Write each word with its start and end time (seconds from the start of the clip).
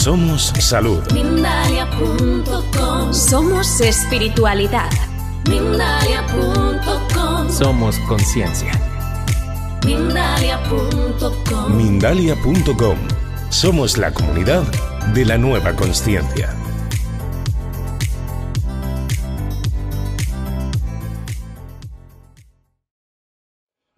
Somos 0.00 0.50
salud. 0.58 1.02
Mindalia.com 1.12 3.12
Somos 3.12 3.82
espiritualidad. 3.82 4.88
Mindalia.com 5.46 7.50
Somos 7.50 7.98
conciencia. 8.08 8.72
Mindalia.com 9.84 11.76
Mindalia.com. 11.76 12.96
Somos 13.50 13.98
la 13.98 14.14
comunidad 14.14 14.62
de 15.12 15.26
la 15.26 15.36
nueva 15.36 15.76
conciencia. 15.76 16.48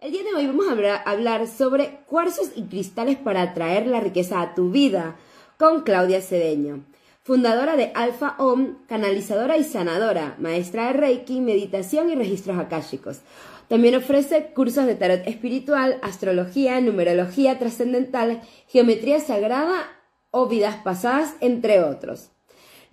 El 0.01 0.11
día 0.11 0.23
de 0.23 0.35
hoy 0.35 0.47
vamos 0.47 0.67
a 0.67 0.73
hablar, 0.73 1.01
hablar 1.05 1.47
sobre 1.47 2.01
cuarzos 2.07 2.49
y 2.57 2.63
cristales 2.63 3.15
para 3.15 3.41
atraer 3.41 3.87
la 3.87 4.01
riqueza 4.01 4.41
a 4.41 4.53
tu 4.53 4.69
vida 4.69 5.15
con 5.57 5.81
Claudia 5.81 6.21
Cedeño, 6.21 6.83
fundadora 7.23 7.75
de 7.75 7.91
Alpha 7.95 8.35
Om, 8.37 8.85
canalizadora 8.87 9.57
y 9.57 9.63
sanadora, 9.63 10.35
maestra 10.39 10.87
de 10.87 10.93
Reiki, 10.93 11.39
meditación 11.39 12.09
y 12.09 12.15
registros 12.15 12.57
akáshicos. 12.57 13.21
También 13.69 13.95
ofrece 13.95 14.51
cursos 14.53 14.85
de 14.85 14.95
tarot 14.95 15.25
espiritual, 15.25 15.97
astrología, 16.01 16.81
numerología 16.81 17.57
trascendental, 17.59 18.41
geometría 18.67 19.19
sagrada 19.19 19.87
o 20.31 20.47
vidas 20.47 20.75
pasadas, 20.83 21.35
entre 21.39 21.81
otros. 21.81 22.32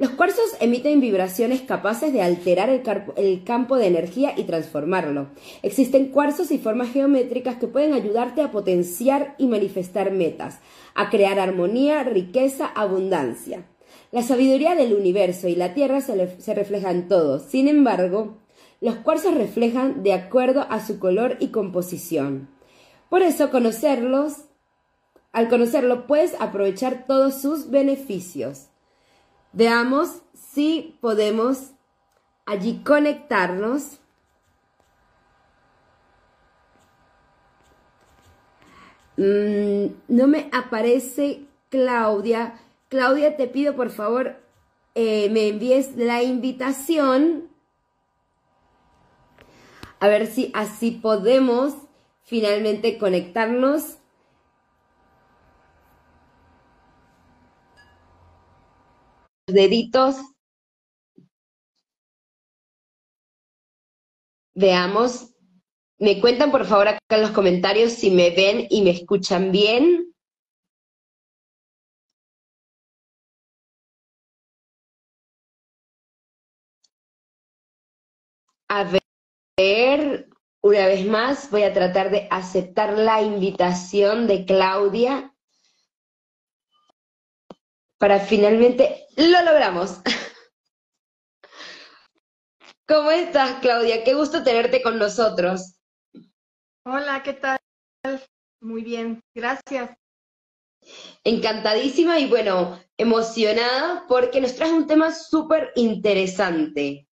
Los 0.01 0.13
cuarzos 0.13 0.57
emiten 0.61 0.99
vibraciones 0.99 1.61
capaces 1.61 2.11
de 2.11 2.23
alterar 2.23 2.71
el, 2.71 3.45
campo 3.45 3.77
de 3.77 3.87
energía 3.87 4.33
y 4.35 4.45
transformarlo. 4.45 5.29
Existen 5.63 6.09
cuarzos 6.09 6.51
y 6.53 6.57
formas 6.57 6.91
geométricas 6.91 7.57
que 7.57 7.67
pueden 7.67 7.93
ayudarte 7.93 8.41
a 8.41 8.51
potenciar 8.51 9.35
y 9.37 9.47
manifestar 9.47 10.11
metas, 10.11 10.61
a 10.95 11.11
crear 11.11 11.39
armonía, 11.39 12.03
riqueza, 12.03 12.65
abundancia. 12.65 13.67
La 14.11 14.23
sabiduría 14.23 14.75
del 14.75 14.95
universo 14.95 15.49
y 15.49 15.55
la 15.55 15.75
Tierra 15.75 16.01
se, 16.01 16.41
se 16.41 16.55
refleja 16.55 16.91
en 16.91 17.07
todo. 17.07 17.39
Sin 17.39 17.69
embargo, 17.69 18.39
los 18.81 18.95
cuarzos 18.97 19.35
reflejan 19.35 20.03
de 20.03 20.15
acuerdo 20.15 20.67
a 20.71 20.81
su 20.81 20.99
color 20.99 21.37
y 21.41 21.49
composición. 21.49 22.49
Por 23.11 23.21
eso, 23.21 23.51
conocerlos, 23.51 24.47
al 25.33 25.51
conocerlo, 25.51 26.07
puedes 26.07 26.41
aprovechar 26.41 27.05
todos 27.07 27.43
sus 27.43 27.69
beneficios. 27.69 28.70
Veamos 29.53 30.23
si 30.35 30.97
podemos 31.01 31.73
allí 32.47 32.83
conectarnos. 32.85 33.99
Mm, 39.17 39.87
no 40.09 40.27
me 40.27 40.49
aparece 40.53 41.45
Claudia. 41.69 42.61
Claudia, 42.89 43.37
te 43.37 43.47
pido 43.47 43.77
por 43.77 43.91
favor 43.91 44.41
eh, 44.95 45.29
me 45.31 45.49
envíes 45.49 45.97
la 45.97 46.23
invitación. 46.23 47.49
A 50.01 50.09
ver 50.09 50.27
si 50.27 50.51
así 50.55 50.91
podemos 50.91 51.75
finalmente 52.25 52.99
conectarnos. 52.99 53.99
Deditos. 59.53 60.17
Veamos. 64.55 65.35
Me 65.99 66.21
cuentan 66.21 66.51
por 66.51 66.65
favor 66.65 66.89
acá 66.89 67.01
en 67.11 67.23
los 67.23 67.31
comentarios 67.33 67.93
si 67.93 68.11
me 68.11 68.31
ven 68.31 68.67
y 68.71 68.83
me 68.83 68.91
escuchan 68.91 69.53
bien. 69.53 70.15
A 78.69 78.85
ver, 79.59 80.29
una 80.63 80.87
vez 80.87 81.05
más 81.07 81.51
voy 81.51 81.65
a 81.65 81.73
tratar 81.73 82.11
de 82.11 82.29
aceptar 82.31 82.97
la 82.97 83.21
invitación 83.21 84.27
de 84.27 84.45
Claudia 84.45 85.35
para 88.01 88.19
finalmente 88.19 89.07
lo 89.17 89.43
logramos. 89.43 90.01
¿Cómo 92.89 93.11
estás, 93.11 93.61
Claudia? 93.61 94.03
Qué 94.03 94.15
gusto 94.15 94.43
tenerte 94.43 94.83
con 94.83 94.99
nosotros. 94.99 95.79
Hola, 96.87 97.23
¿qué 97.23 97.35
tal? 97.35 97.59
Muy 98.63 98.83
bien, 98.83 99.21
gracias. 99.35 99.95
Encantadísima 101.25 102.19
y 102.19 102.27
bueno, 102.27 102.83
emocionada 102.97 104.07
porque 104.09 104.41
nos 104.41 104.57
traes 104.57 104.73
un 104.73 104.87
tema 104.87 105.13
súper 105.13 105.71
interesante. 105.77 107.07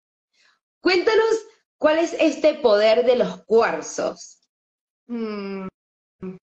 Cuéntanos 0.80 1.46
cuál 1.76 1.98
es 1.98 2.14
este 2.14 2.54
poder 2.54 3.04
de 3.04 3.16
los 3.16 3.44
cuarzos. 3.44 4.40
Mm, 5.06 5.66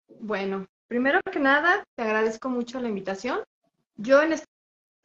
bueno, 0.09 0.67
primero 0.89 1.21
que 1.31 1.39
nada, 1.39 1.85
te 1.97 2.03
agradezco 2.03 2.49
mucho 2.49 2.81
la 2.81 2.89
invitación. 2.89 3.45
Yo 4.03 4.21
en 4.23 4.33
este 4.33 4.47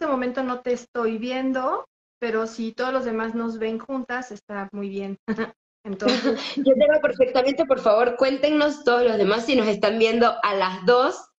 momento 0.01 0.43
no 0.43 0.61
te 0.61 0.73
estoy 0.73 1.17
viendo, 1.17 1.85
pero 2.19 2.47
si 2.47 2.73
todos 2.73 2.91
los 2.91 3.05
demás 3.05 3.35
nos 3.35 3.59
ven 3.59 3.79
juntas, 3.79 4.31
está 4.31 4.69
muy 4.71 4.89
bien. 4.89 5.17
Entonces, 5.85 6.39
Yo 6.57 6.73
te 6.73 6.87
veo 6.87 7.01
perfectamente, 7.01 7.65
por 7.65 7.79
favor, 7.79 8.15
cuéntenos 8.17 8.83
todos 8.83 9.03
los 9.03 9.17
demás 9.17 9.45
si 9.45 9.55
nos 9.55 9.67
están 9.67 9.99
viendo 9.99 10.35
a 10.43 10.55
las 10.55 10.85
dos. 10.85 11.29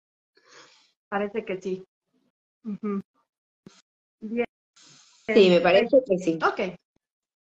parece 1.11 1.45
que 1.45 1.61
sí. 1.61 1.85
Bien. 4.21 4.47
Sí, 5.27 5.51
me 5.51 5.61
parece 5.61 6.03
que 6.07 6.19
sí. 6.19 6.39
Ok, 6.43 6.77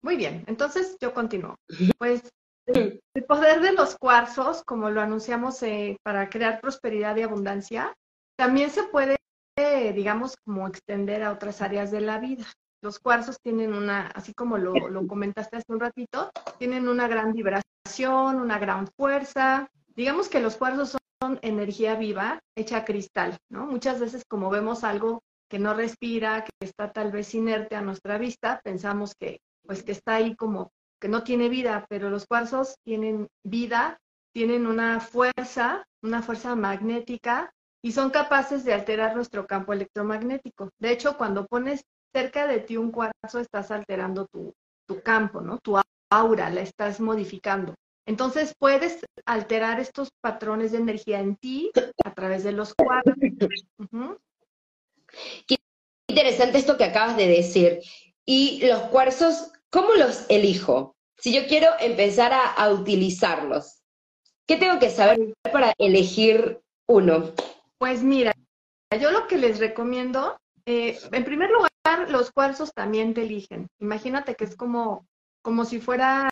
muy 0.04 0.16
bien. 0.16 0.44
Entonces 0.48 0.98
yo 1.02 1.14
continúo. 1.14 1.56
Pues 1.98 2.32
el 2.68 3.02
el 3.16 3.24
poder 3.24 3.62
de 3.62 3.72
los 3.72 3.96
cuarzos, 3.96 4.62
como 4.66 4.90
lo 4.90 5.02
anunciamos 5.02 5.64
eh, 5.64 5.98
para 6.04 6.30
crear 6.30 6.60
prosperidad 6.60 7.16
y 7.16 7.22
abundancia, 7.22 7.94
también 8.38 8.70
se 8.70 8.84
puede, 8.84 9.16
digamos, 9.58 10.36
como 10.44 10.68
extender 10.68 11.24
a 11.24 11.32
otras 11.32 11.62
áreas 11.62 11.90
de 11.92 12.02
la 12.02 12.20
vida. 12.20 12.46
Los 12.82 13.00
cuarzos 13.00 13.40
tienen 13.42 13.74
una, 13.74 14.08
así 14.08 14.34
como 14.34 14.58
lo, 14.58 14.74
lo 14.90 15.08
comentaste 15.08 15.58
hace 15.58 15.72
un 15.72 15.80
ratito, 15.80 16.30
tienen 16.60 16.88
una 16.90 17.08
gran 17.08 17.32
vibración, 17.34 18.40
una 18.40 18.60
gran 18.60 18.88
fuerza. 18.98 19.70
Digamos 19.96 20.28
que 20.28 20.42
los 20.42 20.58
cuarzos 20.58 20.90
son, 20.90 21.40
energía 21.42 21.96
viva 21.96 22.40
hecha 22.56 22.84
cristal, 22.84 23.38
¿no? 23.50 23.66
Muchas 23.66 24.00
veces 24.00 24.24
como 24.28 24.50
vemos 24.50 24.84
algo 24.84 25.24
que 25.50 25.60
no 25.60 25.74
respira, 25.74 26.44
que 26.44 26.52
está 26.60 26.92
tal 26.92 27.12
vez 27.12 27.34
inerte 27.34 27.76
a 27.76 27.82
nuestra 27.82 28.18
vista, 28.18 28.60
pensamos 28.64 29.16
que 29.16 29.40
pues 29.66 29.82
que 29.82 29.94
está 29.94 30.16
ahí 30.16 30.36
como 30.36 30.72
que 31.00 31.08
no 31.08 31.24
tiene 31.24 31.50
vida, 31.50 31.86
pero 31.90 32.10
los 32.10 32.28
cuarzos 32.28 32.76
tienen 32.84 33.28
vida, 33.44 33.98
tienen 34.34 34.68
una 34.68 35.00
fuerza, 35.00 35.86
una 36.04 36.22
fuerza 36.22 36.56
magnética 36.56 37.52
y 37.86 37.92
son 37.92 38.10
capaces 38.10 38.64
de 38.64 38.74
alterar 38.74 39.16
nuestro 39.16 39.46
campo 39.46 39.72
electromagnético. 39.72 40.72
De 40.80 40.90
hecho, 40.90 41.18
cuando 41.18 41.46
pones 41.46 41.86
cerca 42.12 42.48
de 42.48 42.58
ti 42.58 42.78
un 42.78 42.92
cuarzo, 42.92 43.40
estás 43.40 43.70
alterando 43.70 44.26
tu, 44.26 44.56
tu 44.88 45.04
campo, 45.04 45.40
¿no? 45.40 45.60
Tu 45.60 45.80
aura, 46.10 46.50
la 46.50 46.62
estás 46.62 47.00
modificando. 47.00 47.76
Entonces 48.08 48.56
puedes 48.58 49.06
alterar 49.28 49.80
estos 49.80 50.10
patrones 50.20 50.72
de 50.72 50.80
energía 50.80 51.20
en 51.20 51.36
ti 51.36 51.70
a 52.04 52.12
través 52.16 52.44
de 52.44 52.54
los 52.54 52.74
cuarzos. 52.74 53.14
Ujú. 53.78 54.18
Interesante 56.10 56.58
esto 56.58 56.78
que 56.78 56.86
acabas 56.86 57.18
de 57.18 57.28
decir. 57.28 57.82
Y 58.26 58.66
los 58.66 58.82
cuarzos, 58.86 59.52
¿cómo 59.70 59.94
los 59.94 60.26
elijo? 60.30 60.96
Si 61.20 61.32
yo 61.32 61.46
quiero 61.46 61.70
empezar 61.80 62.34
a, 62.34 62.52
a 62.52 62.72
utilizarlos, 62.72 63.84
¿qué 64.48 64.58
tengo 64.58 64.80
que 64.80 64.90
saber 64.90 65.36
para 65.52 65.72
elegir 65.78 66.62
uno? 66.88 67.32
Pues 67.78 68.04
mira, 68.04 68.34
yo 69.00 69.12
lo 69.12 69.28
que 69.28 69.38
les 69.38 69.60
recomiendo, 69.60 70.38
eh, 70.66 70.98
en 71.12 71.26
primer 71.26 71.50
lugar, 71.50 72.10
los 72.10 72.32
cuarzos 72.32 72.74
también 72.74 73.14
te 73.14 73.24
eligen. 73.24 73.68
Imagínate 73.80 74.36
que 74.36 74.46
es 74.46 74.56
como, 74.56 75.06
como 75.42 75.66
si 75.66 75.80
fuera 75.80 76.30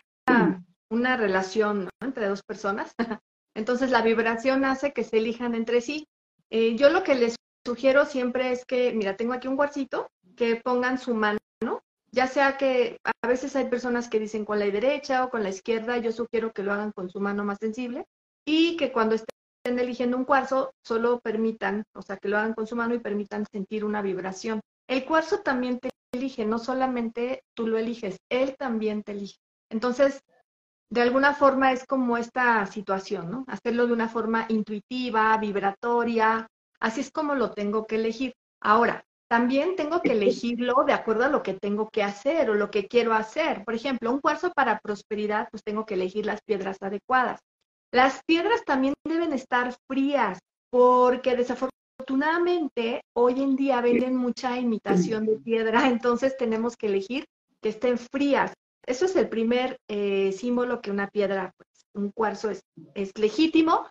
una 0.90 1.18
relación 1.18 1.86
¿no? 1.86 1.90
entre 2.02 2.28
dos 2.28 2.44
personas. 2.44 2.94
Entonces 3.56 3.92
la 3.92 4.02
vibración 4.02 4.66
hace 4.66 4.94
que 4.94 5.04
se 5.04 5.18
elijan 5.18 5.56
entre 5.56 5.82
sí. 5.82 6.08
Eh, 6.50 6.76
yo 6.76 6.90
lo 6.90 7.04
que 7.04 7.16
les 7.16 7.36
sugiero 7.66 8.06
siempre 8.06 8.52
es 8.52 8.66
que, 8.66 8.94
mira, 8.94 9.16
tengo 9.16 9.34
aquí 9.34 9.48
un 9.48 9.56
cuarcito, 9.56 10.08
que 10.36 10.56
pongan 10.56 10.98
su 10.98 11.14
mano, 11.14 11.40
ya 12.12 12.28
sea 12.28 12.58
que 12.58 13.00
a 13.04 13.28
veces 13.28 13.56
hay 13.56 13.66
personas 13.66 14.08
que 14.08 14.20
dicen 14.20 14.46
con 14.46 14.60
la 14.60 14.66
derecha 14.66 15.24
o 15.24 15.30
con 15.30 15.42
la 15.42 15.50
izquierda, 15.50 15.98
yo 15.98 16.12
sugiero 16.12 16.54
que 16.54 16.64
lo 16.64 16.72
hagan 16.72 16.92
con 16.92 17.10
su 17.10 17.20
mano 17.20 17.44
más 17.44 17.58
sensible 17.60 18.06
y 18.46 18.78
que 18.78 18.92
cuando 18.92 19.16
estén 19.16 19.36
eligiendo 19.66 20.18
un 20.18 20.26
cuarzo, 20.26 20.74
solo 20.84 21.20
permitan, 21.20 21.84
o 21.94 22.02
sea, 22.02 22.18
que 22.18 22.28
lo 22.28 22.38
hagan 22.38 22.54
con 22.54 22.68
su 22.68 22.76
mano 22.76 22.94
y 22.94 23.00
permitan 23.00 23.46
sentir 23.52 23.86
una 23.86 24.02
vibración. 24.02 24.60
El 24.88 25.06
cuarzo 25.06 25.40
también 25.40 25.80
te 25.80 25.90
elige, 26.12 26.46
no 26.46 26.60
solamente 26.60 27.44
tú 27.54 27.68
lo 27.68 27.78
eliges, 27.78 28.18
él 28.30 28.56
también 28.58 29.04
te 29.04 29.14
elige. 29.14 29.38
Entonces, 29.70 30.22
de 30.90 31.02
alguna 31.02 31.34
forma 31.34 31.72
es 31.72 31.86
como 31.86 32.18
esta 32.18 32.66
situación, 32.68 33.32
¿no? 33.32 33.46
Hacerlo 33.48 33.88
de 33.88 33.94
una 33.94 34.10
forma 34.10 34.46
intuitiva, 34.50 35.36
vibratoria, 35.38 36.48
así 36.80 37.02
es 37.02 37.12
como 37.12 37.34
lo 37.34 37.52
tengo 37.52 37.88
que 37.88 37.96
elegir. 37.96 38.34
Ahora, 38.62 39.04
también 39.28 39.76
tengo 39.76 40.02
que 40.02 40.12
elegirlo 40.12 40.84
de 40.86 40.94
acuerdo 40.94 41.24
a 41.24 41.30
lo 41.30 41.42
que 41.42 41.56
tengo 41.56 41.90
que 41.90 42.04
hacer 42.04 42.52
o 42.52 42.54
lo 42.54 42.70
que 42.70 42.88
quiero 42.88 43.14
hacer. 43.14 43.64
Por 43.64 43.74
ejemplo, 43.74 44.12
un 44.12 44.20
cuarzo 44.20 44.52
para 44.52 44.80
prosperidad, 44.80 45.48
pues 45.50 45.64
tengo 45.64 45.86
que 45.88 45.96
elegir 45.96 46.28
las 46.28 46.42
piedras 46.44 46.78
adecuadas. 46.82 47.40
Las 47.94 48.24
piedras 48.26 48.64
también 48.66 48.96
deben 49.08 49.23
estar 49.34 49.76
frías, 49.88 50.40
porque 50.70 51.36
desafortunadamente 51.36 53.02
hoy 53.16 53.42
en 53.42 53.56
día 53.56 53.82
venden 53.82 54.16
mucha 54.16 54.58
imitación 54.58 55.26
de 55.26 55.38
piedra, 55.38 55.88
entonces 55.90 56.38
tenemos 56.38 56.76
que 56.76 56.88
elegir 56.88 57.26
que 57.62 57.70
estén 57.70 57.98
frías. 57.98 58.54
Eso 58.86 59.06
es 59.06 59.16
el 59.16 59.30
primer 59.30 59.78
eh, 59.88 60.32
símbolo 60.34 60.82
que 60.82 60.92
una 60.92 61.08
piedra, 61.08 61.54
pues, 61.58 61.70
un 61.94 62.12
cuarzo 62.12 62.50
es, 62.50 62.62
es 62.96 63.12
legítimo. 63.18 63.88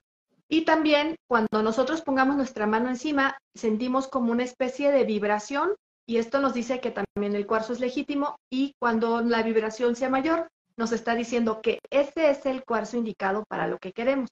Y 0.48 0.66
también 0.66 1.16
cuando 1.26 1.62
nosotros 1.62 2.02
pongamos 2.02 2.36
nuestra 2.36 2.66
mano 2.66 2.90
encima, 2.90 3.38
sentimos 3.54 4.06
como 4.06 4.32
una 4.32 4.44
especie 4.44 4.90
de 4.90 5.04
vibración 5.04 5.74
y 6.06 6.18
esto 6.18 6.40
nos 6.40 6.52
dice 6.52 6.80
que 6.80 6.90
también 6.90 7.34
el 7.34 7.46
cuarzo 7.46 7.72
es 7.72 7.80
legítimo 7.80 8.36
y 8.50 8.74
cuando 8.78 9.22
la 9.22 9.42
vibración 9.42 9.96
sea 9.96 10.10
mayor, 10.10 10.48
nos 10.76 10.92
está 10.92 11.14
diciendo 11.14 11.60
que 11.62 11.78
ese 11.90 12.30
es 12.30 12.44
el 12.44 12.64
cuarzo 12.64 12.96
indicado 12.96 13.44
para 13.48 13.66
lo 13.66 13.78
que 13.78 13.92
queremos. 13.92 14.28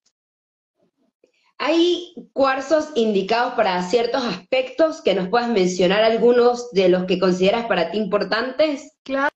¿Hay 1.63 2.15
cuarzos 2.33 2.91
indicados 2.95 3.53
para 3.53 3.83
ciertos 3.83 4.25
aspectos 4.25 5.03
que 5.03 5.15
nos 5.15 5.29
puedas 5.29 5.51
mencionar 5.51 6.03
algunos 6.03 6.71
de 6.71 6.89
los 6.89 7.05
que 7.05 7.19
consideras 7.19 7.67
para 7.67 7.91
ti 7.91 7.99
importantes? 7.99 8.97
Claro 9.03 9.29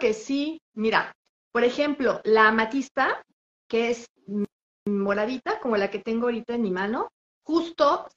que 0.00 0.12
sí. 0.12 0.60
Mira, 0.74 1.14
por 1.52 1.62
ejemplo, 1.62 2.20
la 2.24 2.48
amatista, 2.48 3.24
que 3.68 3.90
es 3.90 4.06
moradita, 4.86 5.60
como 5.60 5.76
la 5.76 5.88
que 5.88 6.00
tengo 6.00 6.24
ahorita 6.24 6.54
en 6.54 6.62
mi 6.62 6.72
mano, 6.72 7.12
justo 7.44 8.08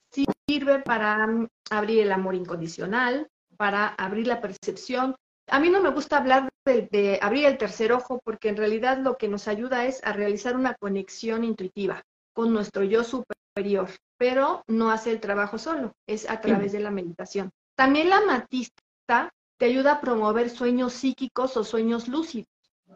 sirve 0.48 0.80
para 0.80 1.28
abrir 1.70 2.00
el 2.00 2.10
amor 2.10 2.34
incondicional, 2.34 3.28
para 3.56 3.94
abrir 3.94 4.26
la 4.26 4.40
percepción. 4.40 5.14
A 5.46 5.60
mí 5.60 5.70
no 5.70 5.80
me 5.80 5.90
gusta 5.90 6.16
hablar 6.16 6.48
de, 6.64 7.20
abrir 7.22 7.44
el 7.44 7.58
tercer 7.58 7.92
ojo 7.92 8.20
porque 8.24 8.48
en 8.48 8.56
realidad 8.56 8.98
lo 8.98 9.16
que 9.18 9.28
nos 9.28 9.46
ayuda 9.46 9.84
es 9.84 10.02
a 10.02 10.12
realizar 10.12 10.56
una 10.56 10.74
conexión 10.74 11.44
intuitiva 11.44 12.02
con 12.34 12.52
nuestro 12.52 12.82
yo 12.84 13.02
superior, 13.04 13.88
pero 14.18 14.62
no 14.66 14.90
hace 14.90 15.12
el 15.12 15.20
trabajo 15.20 15.58
solo, 15.58 15.92
es 16.06 16.28
a 16.28 16.40
través 16.40 16.72
de 16.72 16.80
la 16.80 16.90
meditación. 16.90 17.50
También 17.76 18.10
la 18.10 18.20
matista 18.20 19.30
te 19.58 19.66
ayuda 19.66 19.92
a 19.92 20.00
promover 20.00 20.50
sueños 20.50 20.92
psíquicos 20.92 21.56
o 21.56 21.64
sueños 21.64 22.08
lúcidos. 22.08 22.48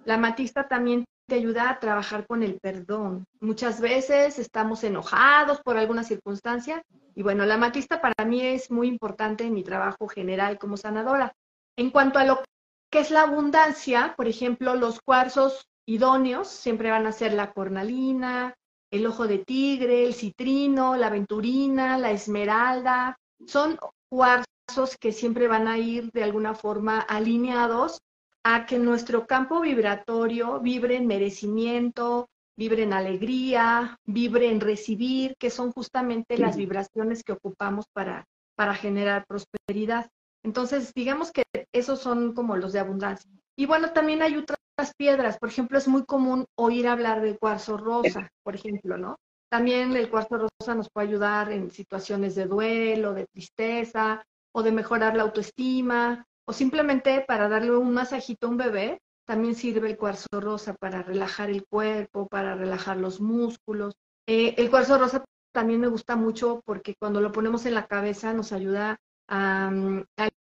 La 0.05 0.17
matista 0.17 0.69
también 0.69 1.05
te 1.29 1.37
ayuda 1.37 1.71
a 1.71 1.79
trabajar 1.79 2.27
con 2.27 2.43
el 2.43 2.59
perdón. 2.59 3.25
Muchas 3.41 3.81
veces 3.81 4.39
estamos 4.39 4.83
enojados 4.83 5.61
por 5.61 5.77
alguna 5.77 6.03
circunstancia 6.03 6.83
y 7.15 7.23
bueno, 7.23 7.45
la 7.45 7.59
matista 7.59 8.01
para 8.01 8.25
mí 8.25 8.41
es 8.41 8.71
muy 8.71 8.89
importante 8.89 9.45
en 9.45 9.55
mi 9.55 9.63
trabajo 9.63 10.09
general 10.09 10.59
como 10.59 10.77
sanadora. 10.77 11.33
En 11.77 11.91
cuanto 11.91 12.19
a 12.19 12.25
lo 12.25 12.43
que 12.91 13.01
es 13.01 13.11
la 13.11 13.23
abundancia, 13.23 14.15
por 14.17 14.27
ejemplo, 14.27 14.75
los 14.75 15.01
cuarzos 15.01 15.69
idóneos 15.87 16.49
siempre 16.49 16.91
van 16.91 17.07
a 17.07 17.13
ser 17.13 17.35
la 17.35 17.53
cornalina, 17.53 18.55
el 18.91 19.07
ojo 19.07 19.27
de 19.27 19.39
tigre, 19.39 20.05
el 20.05 20.15
citrino, 20.15 20.97
la 20.97 21.09
aventurina, 21.09 21.99
la 21.99 22.11
esmeralda. 22.11 23.19
Son 23.47 23.79
cuarzos 24.09 24.97
que 24.99 25.13
siempre 25.13 25.49
van 25.49 25.69
a 25.69 25.79
ir 25.79 26.11
de 26.13 26.25
alguna 26.25 26.55
forma 26.55 27.01
alineados 27.01 28.01
a 28.45 28.67
que 28.67 28.79
nuestro 28.79 29.27
campo 29.27 29.61
vibratorio 29.61 30.61
vibre 30.61 30.97
en 30.97 31.07
merecimiento, 31.07 32.29
vibre 32.57 32.83
en 32.83 32.93
alegría, 32.93 33.99
vibre 34.05 34.51
en 34.51 34.61
recibir, 34.61 35.37
que 35.39 35.51
son 35.51 35.71
justamente 35.73 36.39
las 36.39 36.57
vibraciones 36.57 37.23
que 37.23 37.33
ocupamos 37.33 37.87
para, 37.93 38.27
para 38.57 38.75
generar 38.75 39.27
prosperidad. 39.27 40.11
Entonces, 40.43 40.93
digamos 40.95 41.31
que 41.31 41.45
esos 41.73 42.01
son 42.01 42.33
como 42.35 42.57
los 42.57 42.73
de 42.73 42.81
abundancia. 42.81 43.31
Y 43.59 43.67
bueno, 43.67 43.91
también 43.91 44.23
hay 44.23 44.37
otras 44.37 44.95
piedras. 44.97 45.37
Por 45.37 45.49
ejemplo, 45.49 45.79
es 45.79 45.89
muy 45.89 46.05
común 46.05 46.47
oír 46.57 46.87
hablar 46.87 47.21
del 47.21 47.41
cuarzo 47.41 47.77
rosa, 47.77 48.31
por 48.45 48.55
ejemplo, 48.55 48.97
¿no? 48.97 49.17
También 49.51 49.97
el 49.97 50.09
cuarzo 50.09 50.39
rosa 50.39 50.77
nos 50.77 50.89
puede 50.89 51.09
ayudar 51.09 51.51
en 51.51 51.73
situaciones 51.73 52.37
de 52.37 52.47
duelo, 52.47 53.15
de 53.15 53.27
tristeza 53.27 54.23
o 54.55 54.63
de 54.63 54.71
mejorar 54.71 55.17
la 55.17 55.25
autoestima 55.25 56.25
o 56.47 56.53
simplemente 56.53 57.25
para 57.27 57.49
darle 57.49 57.77
un 57.77 57.93
masajito 57.93 58.47
a 58.47 58.51
un 58.51 58.59
bebé. 58.59 59.01
También 59.27 59.57
sirve 59.57 59.89
el 59.89 59.99
cuarzo 59.99 60.29
rosa 60.35 60.75
para 60.75 61.03
relajar 61.03 61.51
el 61.51 61.67
cuerpo, 61.67 62.29
para 62.29 62.55
relajar 62.55 62.97
los 62.97 63.21
músculos. 63.21 63.95
Eh, 64.29 64.55
el 64.57 64.71
cuarzo 64.71 64.99
rosa 64.99 65.25
también 65.53 65.81
me 65.81 65.89
gusta 65.89 66.15
mucho 66.15 66.61
porque 66.65 66.95
cuando 66.97 67.21
lo 67.21 67.33
ponemos 67.33 67.67
en 67.67 67.75
la 67.75 67.89
cabeza 67.89 68.33
nos 68.33 68.53
ayuda 68.53 69.01
a, 69.29 69.71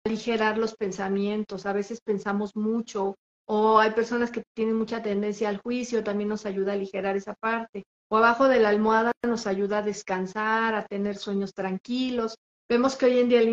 aligerar 0.05 0.57
los 0.57 0.75
pensamientos. 0.75 1.65
A 1.65 1.73
veces 1.73 2.01
pensamos 2.01 2.55
mucho 2.55 3.15
o 3.45 3.79
hay 3.79 3.91
personas 3.91 4.31
que 4.31 4.43
tienen 4.55 4.75
mucha 4.75 5.01
tendencia 5.01 5.49
al 5.49 5.59
juicio, 5.59 6.03
también 6.03 6.29
nos 6.29 6.45
ayuda 6.45 6.71
a 6.71 6.75
aligerar 6.75 7.15
esa 7.15 7.33
parte. 7.35 7.83
O 8.09 8.17
abajo 8.17 8.47
de 8.47 8.59
la 8.59 8.69
almohada 8.69 9.11
nos 9.25 9.47
ayuda 9.47 9.79
a 9.79 9.83
descansar, 9.83 10.75
a 10.75 10.85
tener 10.85 11.17
sueños 11.17 11.53
tranquilos. 11.53 12.35
Vemos 12.69 12.95
que 12.95 13.05
hoy 13.05 13.19
en 13.19 13.29
día 13.29 13.41
el 13.41 13.49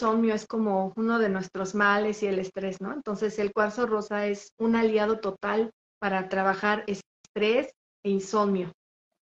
insomnio 0.00 0.34
es 0.34 0.46
como 0.46 0.92
uno 0.96 1.18
de 1.18 1.28
nuestros 1.28 1.74
males 1.74 2.22
y 2.22 2.26
el 2.26 2.38
estrés, 2.38 2.80
¿no? 2.80 2.92
Entonces 2.92 3.38
el 3.38 3.52
cuarzo 3.52 3.86
rosa 3.86 4.26
es 4.26 4.52
un 4.58 4.76
aliado 4.76 5.18
total 5.18 5.70
para 5.98 6.28
trabajar 6.28 6.84
estrés 6.86 7.72
e 8.04 8.10
insomnio. 8.10 8.72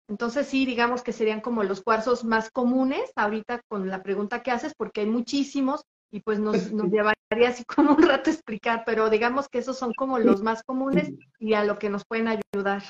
Entonces 0.08 0.48
sí, 0.48 0.66
digamos 0.66 1.02
que 1.02 1.14
serían 1.14 1.42
como 1.42 1.64
los 1.64 1.82
cuarzos 1.82 2.24
más 2.24 2.52
comunes 2.52 3.12
ahorita 3.16 3.62
con 3.68 3.90
la 3.90 4.04
pregunta 4.04 4.44
que 4.44 4.52
haces, 4.52 4.74
porque 4.78 5.02
hay 5.02 5.08
muchísimos 5.08 5.84
y 6.12 6.20
pues 6.20 6.40
nos, 6.40 6.72
nos 6.72 6.92
llevaría 6.92 7.50
así 7.50 7.66
como 7.66 7.94
un 7.94 8.04
rato 8.04 8.30
explicar, 8.30 8.84
pero 8.86 9.10
digamos 9.10 9.50
que 9.50 9.60
esos 9.60 9.78
son 9.78 9.94
como 9.94 10.20
los 10.20 10.42
más 10.42 10.64
comunes 10.64 11.12
y 11.40 11.54
a 11.54 11.64
lo 11.64 11.80
que 11.80 11.90
nos 11.90 12.06
pueden 12.06 12.28
ayudar. 12.28 12.84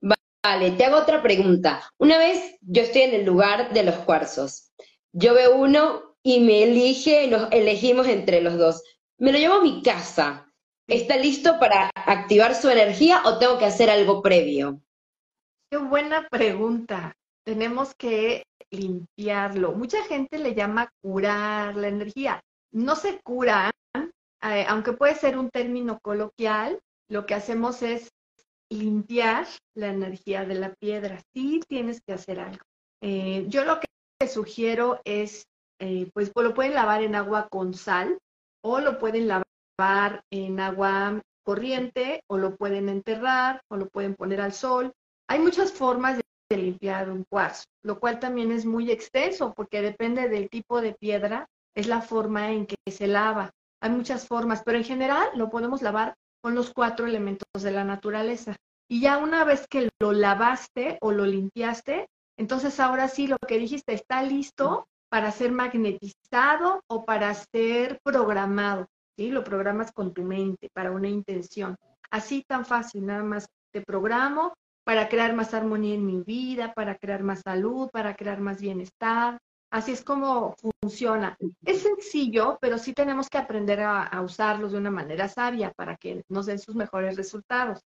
Vale, 0.00 0.70
te 0.72 0.84
hago 0.84 0.98
otra 0.98 1.22
pregunta. 1.22 1.82
Una 1.98 2.18
vez 2.18 2.56
yo 2.60 2.82
estoy 2.82 3.02
en 3.02 3.14
el 3.14 3.24
lugar 3.24 3.72
de 3.72 3.82
los 3.82 3.96
cuarzos. 3.96 4.70
Yo 5.12 5.34
veo 5.34 5.56
uno 5.56 6.16
y 6.22 6.38
me 6.40 6.62
elige, 6.62 7.24
y 7.24 7.28
nos 7.28 7.50
elegimos 7.50 8.06
entre 8.06 8.40
los 8.40 8.56
dos. 8.56 8.82
Me 9.18 9.32
lo 9.32 9.38
llevo 9.38 9.54
a 9.54 9.62
mi 9.62 9.82
casa. 9.82 10.52
¿Está 10.86 11.16
listo 11.16 11.58
para 11.58 11.90
activar 11.94 12.54
su 12.54 12.70
energía 12.70 13.22
o 13.24 13.38
tengo 13.38 13.58
que 13.58 13.64
hacer 13.64 13.90
algo 13.90 14.22
previo? 14.22 14.80
Qué 15.68 15.78
buena 15.78 16.28
pregunta. 16.28 17.16
Tenemos 17.44 17.92
que 17.96 18.44
limpiarlo. 18.70 19.72
Mucha 19.72 20.04
gente 20.04 20.38
le 20.38 20.54
llama 20.54 20.90
curar 21.02 21.74
la 21.74 21.88
energía. 21.88 22.40
No 22.72 22.94
se 22.94 23.20
cura, 23.20 23.72
eh, 23.94 24.64
aunque 24.68 24.92
puede 24.92 25.16
ser 25.16 25.36
un 25.36 25.50
término 25.50 25.98
coloquial, 26.00 26.78
lo 27.08 27.26
que 27.26 27.34
hacemos 27.34 27.82
es 27.82 28.10
limpiar 28.70 29.46
la 29.74 29.88
energía 29.88 30.44
de 30.44 30.54
la 30.54 30.72
piedra. 30.74 31.20
Sí 31.34 31.60
tienes 31.68 32.00
que 32.06 32.12
hacer 32.12 32.38
algo. 32.38 32.64
Eh, 33.02 33.46
yo 33.48 33.64
lo 33.64 33.80
que 33.80 34.28
sugiero 34.28 35.00
es, 35.04 35.46
eh, 35.80 36.08
pues 36.14 36.30
lo 36.34 36.54
pueden 36.54 36.74
lavar 36.74 37.02
en 37.02 37.16
agua 37.16 37.48
con 37.48 37.74
sal 37.74 38.18
o 38.62 38.78
lo 38.78 38.98
pueden 39.00 39.26
lavar 39.26 40.22
en 40.30 40.60
agua 40.60 41.20
corriente 41.44 42.22
o 42.28 42.38
lo 42.38 42.56
pueden 42.56 42.88
enterrar 42.88 43.62
o 43.68 43.76
lo 43.76 43.88
pueden 43.88 44.14
poner 44.14 44.40
al 44.40 44.52
sol 44.52 44.92
hay 45.28 45.38
muchas 45.40 45.72
formas 45.72 46.18
de 46.18 46.56
limpiar 46.56 47.10
un 47.10 47.24
cuarzo, 47.24 47.64
lo 47.82 47.98
cual 47.98 48.20
también 48.20 48.52
es 48.52 48.64
muy 48.64 48.90
extenso 48.90 49.52
porque 49.54 49.82
depende 49.82 50.28
del 50.28 50.48
tipo 50.48 50.80
de 50.80 50.94
piedra, 50.94 51.48
es 51.74 51.88
la 51.88 52.00
forma 52.00 52.52
en 52.52 52.66
que 52.66 52.76
se 52.90 53.06
lava. 53.06 53.50
Hay 53.82 53.90
muchas 53.90 54.26
formas, 54.26 54.62
pero 54.64 54.78
en 54.78 54.84
general 54.84 55.28
lo 55.34 55.50
podemos 55.50 55.82
lavar 55.82 56.14
con 56.40 56.54
los 56.54 56.72
cuatro 56.72 57.06
elementos 57.06 57.62
de 57.62 57.72
la 57.72 57.84
naturaleza. 57.84 58.56
Y 58.88 59.00
ya 59.00 59.18
una 59.18 59.44
vez 59.44 59.66
que 59.68 59.88
lo 60.00 60.12
lavaste 60.12 60.98
o 61.00 61.10
lo 61.10 61.26
limpiaste, 61.26 62.06
entonces 62.38 62.78
ahora 62.78 63.08
sí 63.08 63.26
lo 63.26 63.36
que 63.38 63.58
dijiste 63.58 63.92
está 63.92 64.22
listo 64.22 64.86
para 65.08 65.32
ser 65.32 65.50
magnetizado 65.50 66.82
o 66.86 67.04
para 67.04 67.34
ser 67.34 67.98
programado. 68.04 68.86
¿sí? 69.16 69.30
Lo 69.30 69.42
programas 69.42 69.90
con 69.90 70.14
tu 70.14 70.22
mente 70.22 70.68
para 70.72 70.92
una 70.92 71.08
intención. 71.08 71.74
Así 72.10 72.44
tan 72.46 72.64
fácil, 72.64 73.04
nada 73.04 73.24
más 73.24 73.48
te 73.72 73.82
programo 73.82 74.54
para 74.86 75.08
crear 75.08 75.34
más 75.34 75.52
armonía 75.52 75.96
en 75.96 76.06
mi 76.06 76.22
vida, 76.22 76.72
para 76.72 76.96
crear 76.96 77.24
más 77.24 77.40
salud, 77.40 77.90
para 77.92 78.14
crear 78.14 78.40
más 78.40 78.60
bienestar, 78.60 79.38
Así 79.68 79.92
es 79.92 80.02
como 80.02 80.54
funciona. 80.80 81.36
Es 81.64 81.82
sencillo, 81.82 82.56
pero 82.60 82.78
sí 82.78 82.92
tenemos 82.92 83.28
que 83.28 83.38
aprender 83.38 83.80
a, 83.80 84.04
a 84.04 84.22
usarlos 84.22 84.72
de 84.72 84.78
una 84.78 84.90
manera 84.90 85.28
sabia 85.28 85.72
para 85.72 85.96
que 85.96 86.22
nos 86.28 86.46
den 86.46 86.58
sus 86.58 86.76
mejores 86.76 87.16
resultados. 87.16 87.80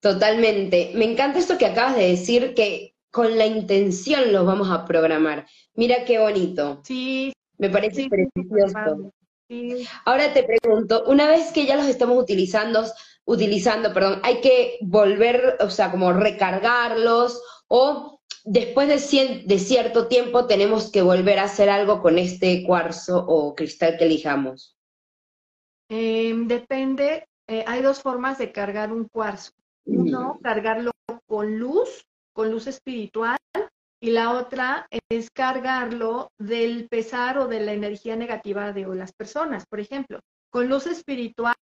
Totalmente. 0.00 0.92
Me 0.94 1.04
encanta 1.04 1.38
esto 1.38 1.58
que 1.58 1.66
acabas 1.66 1.96
de 1.96 2.08
decir, 2.08 2.54
que 2.54 2.94
con 3.10 3.38
la 3.38 3.46
intención 3.46 4.32
los 4.32 4.44
vamos 4.44 4.70
a 4.70 4.84
programar. 4.84 5.46
Mira 5.74 6.04
qué 6.04 6.18
bonito. 6.18 6.80
Sí. 6.84 7.32
Me 7.56 7.70
parece 7.70 8.08
precioso. 8.08 9.12
Ahora 10.04 10.32
te 10.34 10.42
pregunto, 10.42 11.04
una 11.06 11.28
vez 11.28 11.52
que 11.52 11.66
ya 11.66 11.76
los 11.76 11.86
estamos 11.86 12.18
utilizando, 12.18 12.84
utilizando, 13.28 13.92
perdón, 13.92 14.20
hay 14.22 14.40
que 14.40 14.78
volver, 14.80 15.58
o 15.60 15.68
sea, 15.68 15.90
como 15.90 16.14
recargarlos 16.14 17.42
o 17.68 18.20
después 18.44 18.88
de, 18.88 19.42
de 19.44 19.58
cierto 19.58 20.08
tiempo 20.08 20.46
tenemos 20.46 20.90
que 20.90 21.02
volver 21.02 21.38
a 21.38 21.44
hacer 21.44 21.68
algo 21.68 22.00
con 22.00 22.16
este 22.16 22.64
cuarzo 22.64 23.22
o 23.28 23.54
cristal 23.54 23.98
que 23.98 24.06
elijamos. 24.06 24.78
Em, 25.90 26.48
depende, 26.48 27.28
eh, 27.46 27.64
hay 27.66 27.82
dos 27.82 28.00
formas 28.00 28.38
de 28.38 28.50
cargar 28.50 28.92
un 28.92 29.06
cuarzo. 29.08 29.52
Uno, 29.84 30.38
cargarlo 30.42 30.90
con 31.26 31.58
luz, 31.58 32.06
con 32.34 32.50
luz 32.50 32.66
espiritual, 32.66 33.38
y 34.00 34.10
la 34.10 34.38
otra 34.38 34.86
es 35.10 35.30
cargarlo 35.30 36.30
del 36.38 36.88
pesar 36.88 37.38
o 37.38 37.46
de 37.46 37.60
la 37.60 37.72
energía 37.74 38.16
negativa 38.16 38.72
de 38.72 38.86
las 38.94 39.12
personas. 39.12 39.64
Por 39.66 39.80
ejemplo, 39.80 40.20
con 40.50 40.68
luz 40.68 40.86
espiritual 40.86 41.56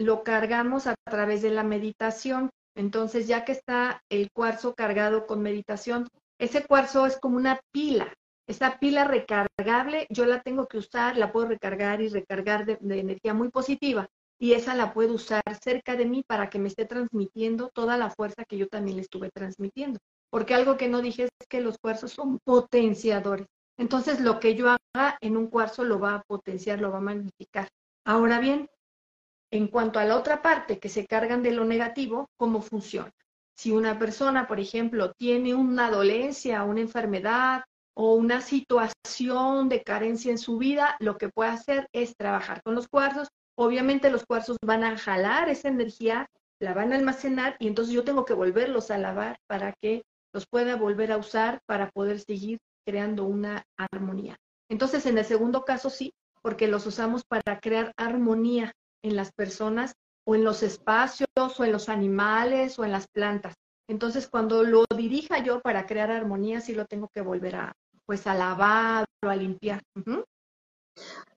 lo 0.00 0.24
cargamos 0.24 0.86
a 0.86 0.94
través 1.04 1.42
de 1.42 1.50
la 1.50 1.62
meditación. 1.62 2.50
Entonces, 2.74 3.28
ya 3.28 3.44
que 3.44 3.52
está 3.52 4.02
el 4.08 4.30
cuarzo 4.32 4.74
cargado 4.74 5.26
con 5.26 5.42
meditación, 5.42 6.08
ese 6.38 6.64
cuarzo 6.64 7.04
es 7.04 7.18
como 7.18 7.36
una 7.36 7.60
pila. 7.70 8.14
Esa 8.48 8.78
pila 8.78 9.04
recargable, 9.04 10.06
yo 10.08 10.24
la 10.24 10.40
tengo 10.40 10.66
que 10.66 10.78
usar, 10.78 11.18
la 11.18 11.30
puedo 11.30 11.48
recargar 11.48 12.00
y 12.00 12.08
recargar 12.08 12.64
de, 12.64 12.78
de 12.80 12.98
energía 12.98 13.34
muy 13.34 13.50
positiva 13.50 14.08
y 14.40 14.54
esa 14.54 14.74
la 14.74 14.94
puedo 14.94 15.14
usar 15.14 15.42
cerca 15.62 15.96
de 15.96 16.06
mí 16.06 16.24
para 16.26 16.48
que 16.48 16.58
me 16.58 16.68
esté 16.68 16.86
transmitiendo 16.86 17.68
toda 17.68 17.98
la 17.98 18.08
fuerza 18.08 18.46
que 18.46 18.56
yo 18.56 18.68
también 18.68 18.96
le 18.96 19.02
estuve 19.02 19.30
transmitiendo. 19.30 20.00
Porque 20.30 20.54
algo 20.54 20.78
que 20.78 20.88
no 20.88 21.02
dije 21.02 21.24
es 21.24 21.46
que 21.46 21.60
los 21.60 21.76
cuarzos 21.78 22.12
son 22.12 22.38
potenciadores. 22.42 23.46
Entonces, 23.76 24.18
lo 24.20 24.40
que 24.40 24.54
yo 24.54 24.68
haga 24.68 25.18
en 25.20 25.36
un 25.36 25.48
cuarzo 25.48 25.84
lo 25.84 26.00
va 26.00 26.14
a 26.14 26.22
potenciar, 26.22 26.80
lo 26.80 26.90
va 26.90 26.98
a 26.98 27.02
magnificar. 27.02 27.68
Ahora 28.06 28.40
bien, 28.40 28.68
en 29.50 29.68
cuanto 29.68 29.98
a 29.98 30.04
la 30.04 30.16
otra 30.16 30.42
parte 30.42 30.78
que 30.78 30.88
se 30.88 31.06
cargan 31.06 31.42
de 31.42 31.52
lo 31.52 31.64
negativo, 31.64 32.28
¿cómo 32.36 32.62
funciona? 32.62 33.12
Si 33.56 33.72
una 33.72 33.98
persona, 33.98 34.46
por 34.46 34.60
ejemplo, 34.60 35.12
tiene 35.12 35.54
una 35.54 35.90
dolencia, 35.90 36.62
una 36.64 36.80
enfermedad 36.80 37.64
o 37.94 38.14
una 38.14 38.40
situación 38.40 39.68
de 39.68 39.82
carencia 39.82 40.30
en 40.30 40.38
su 40.38 40.56
vida, 40.56 40.96
lo 41.00 41.18
que 41.18 41.28
puede 41.28 41.50
hacer 41.50 41.88
es 41.92 42.16
trabajar 42.16 42.62
con 42.62 42.74
los 42.74 42.88
cuarzos 42.88 43.28
obviamente 43.60 44.10
los 44.10 44.24
cuarzos 44.24 44.56
van 44.64 44.84
a 44.84 44.96
jalar 44.96 45.50
esa 45.50 45.68
energía, 45.68 46.26
la 46.60 46.72
van 46.72 46.92
a 46.92 46.96
almacenar 46.96 47.56
y 47.58 47.68
entonces 47.68 47.92
yo 47.92 48.04
tengo 48.04 48.24
que 48.24 48.32
volverlos 48.32 48.90
a 48.90 48.96
lavar 48.96 49.36
para 49.46 49.74
que 49.82 50.02
los 50.32 50.46
pueda 50.46 50.76
volver 50.76 51.12
a 51.12 51.18
usar 51.18 51.60
para 51.66 51.90
poder 51.90 52.20
seguir 52.20 52.58
creando 52.86 53.24
una 53.24 53.64
armonía. 53.76 54.36
Entonces, 54.70 55.04
en 55.04 55.18
el 55.18 55.26
segundo 55.26 55.64
caso 55.66 55.90
sí, 55.90 56.14
porque 56.40 56.68
los 56.68 56.86
usamos 56.86 57.22
para 57.24 57.60
crear 57.60 57.92
armonía 57.98 58.72
en 59.02 59.16
las 59.16 59.32
personas 59.32 59.92
o 60.26 60.34
en 60.34 60.44
los 60.44 60.62
espacios 60.62 61.28
o 61.36 61.64
en 61.64 61.72
los 61.72 61.88
animales 61.88 62.78
o 62.78 62.84
en 62.84 62.92
las 62.92 63.06
plantas. 63.08 63.54
Entonces, 63.88 64.28
cuando 64.28 64.62
lo 64.62 64.84
dirija 64.96 65.42
yo 65.42 65.60
para 65.60 65.86
crear 65.86 66.10
armonía, 66.10 66.60
sí 66.60 66.74
lo 66.74 66.86
tengo 66.86 67.08
que 67.12 67.22
volver 67.22 67.56
a, 67.56 67.72
pues, 68.06 68.26
a 68.26 68.34
lavar 68.34 69.04
o 69.24 69.28
a 69.28 69.34
limpiar. 69.34 69.82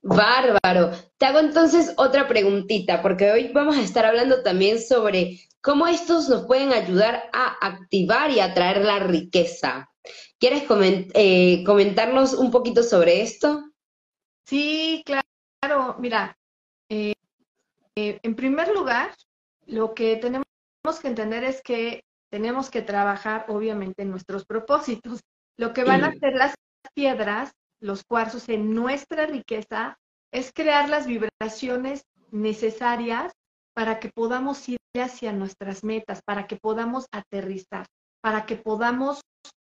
Bárbaro. 0.02 0.92
Te 1.18 1.26
hago 1.26 1.40
entonces 1.40 1.94
otra 1.96 2.28
preguntita, 2.28 3.02
porque 3.02 3.32
hoy 3.32 3.50
vamos 3.52 3.76
a 3.76 3.82
estar 3.82 4.04
hablando 4.06 4.42
también 4.42 4.80
sobre 4.80 5.40
cómo 5.60 5.86
estos 5.86 6.28
nos 6.28 6.46
pueden 6.46 6.72
ayudar 6.72 7.28
a 7.32 7.56
activar 7.60 8.30
y 8.30 8.40
atraer 8.40 8.84
la 8.84 9.00
riqueza. 9.00 9.90
¿Quieres 10.38 10.64
eh, 11.14 11.64
comentarnos 11.64 12.34
un 12.34 12.50
poquito 12.50 12.82
sobre 12.82 13.22
esto? 13.22 13.64
Sí, 14.46 15.02
claro. 15.06 15.96
Mira, 15.98 16.36
eh, 17.96 18.18
en 18.22 18.34
primer 18.34 18.74
lugar, 18.74 19.14
lo 19.66 19.94
que 19.94 20.16
tenemos 20.16 20.44
que 21.00 21.08
entender 21.08 21.44
es 21.44 21.62
que 21.62 22.04
tenemos 22.30 22.70
que 22.70 22.82
trabajar, 22.82 23.46
obviamente, 23.48 24.02
en 24.02 24.10
nuestros 24.10 24.44
propósitos. 24.44 25.20
Lo 25.56 25.72
que 25.72 25.84
van 25.84 26.02
a 26.02 26.08
hacer 26.08 26.34
las 26.34 26.54
piedras 26.94 27.52
los 27.80 28.02
cuarzos 28.02 28.48
en 28.48 28.74
nuestra 28.74 29.26
riqueza 29.26 29.98
es 30.32 30.52
crear 30.52 30.88
las 30.88 31.06
vibraciones 31.06 32.02
necesarias 32.30 33.32
para 33.74 34.00
que 34.00 34.10
podamos 34.10 34.68
ir 34.68 34.78
hacia 34.96 35.32
nuestras 35.32 35.84
metas, 35.84 36.22
para 36.24 36.46
que 36.46 36.56
podamos 36.56 37.06
aterrizar, 37.12 37.86
para 38.22 38.46
que 38.46 38.56
podamos 38.56 39.20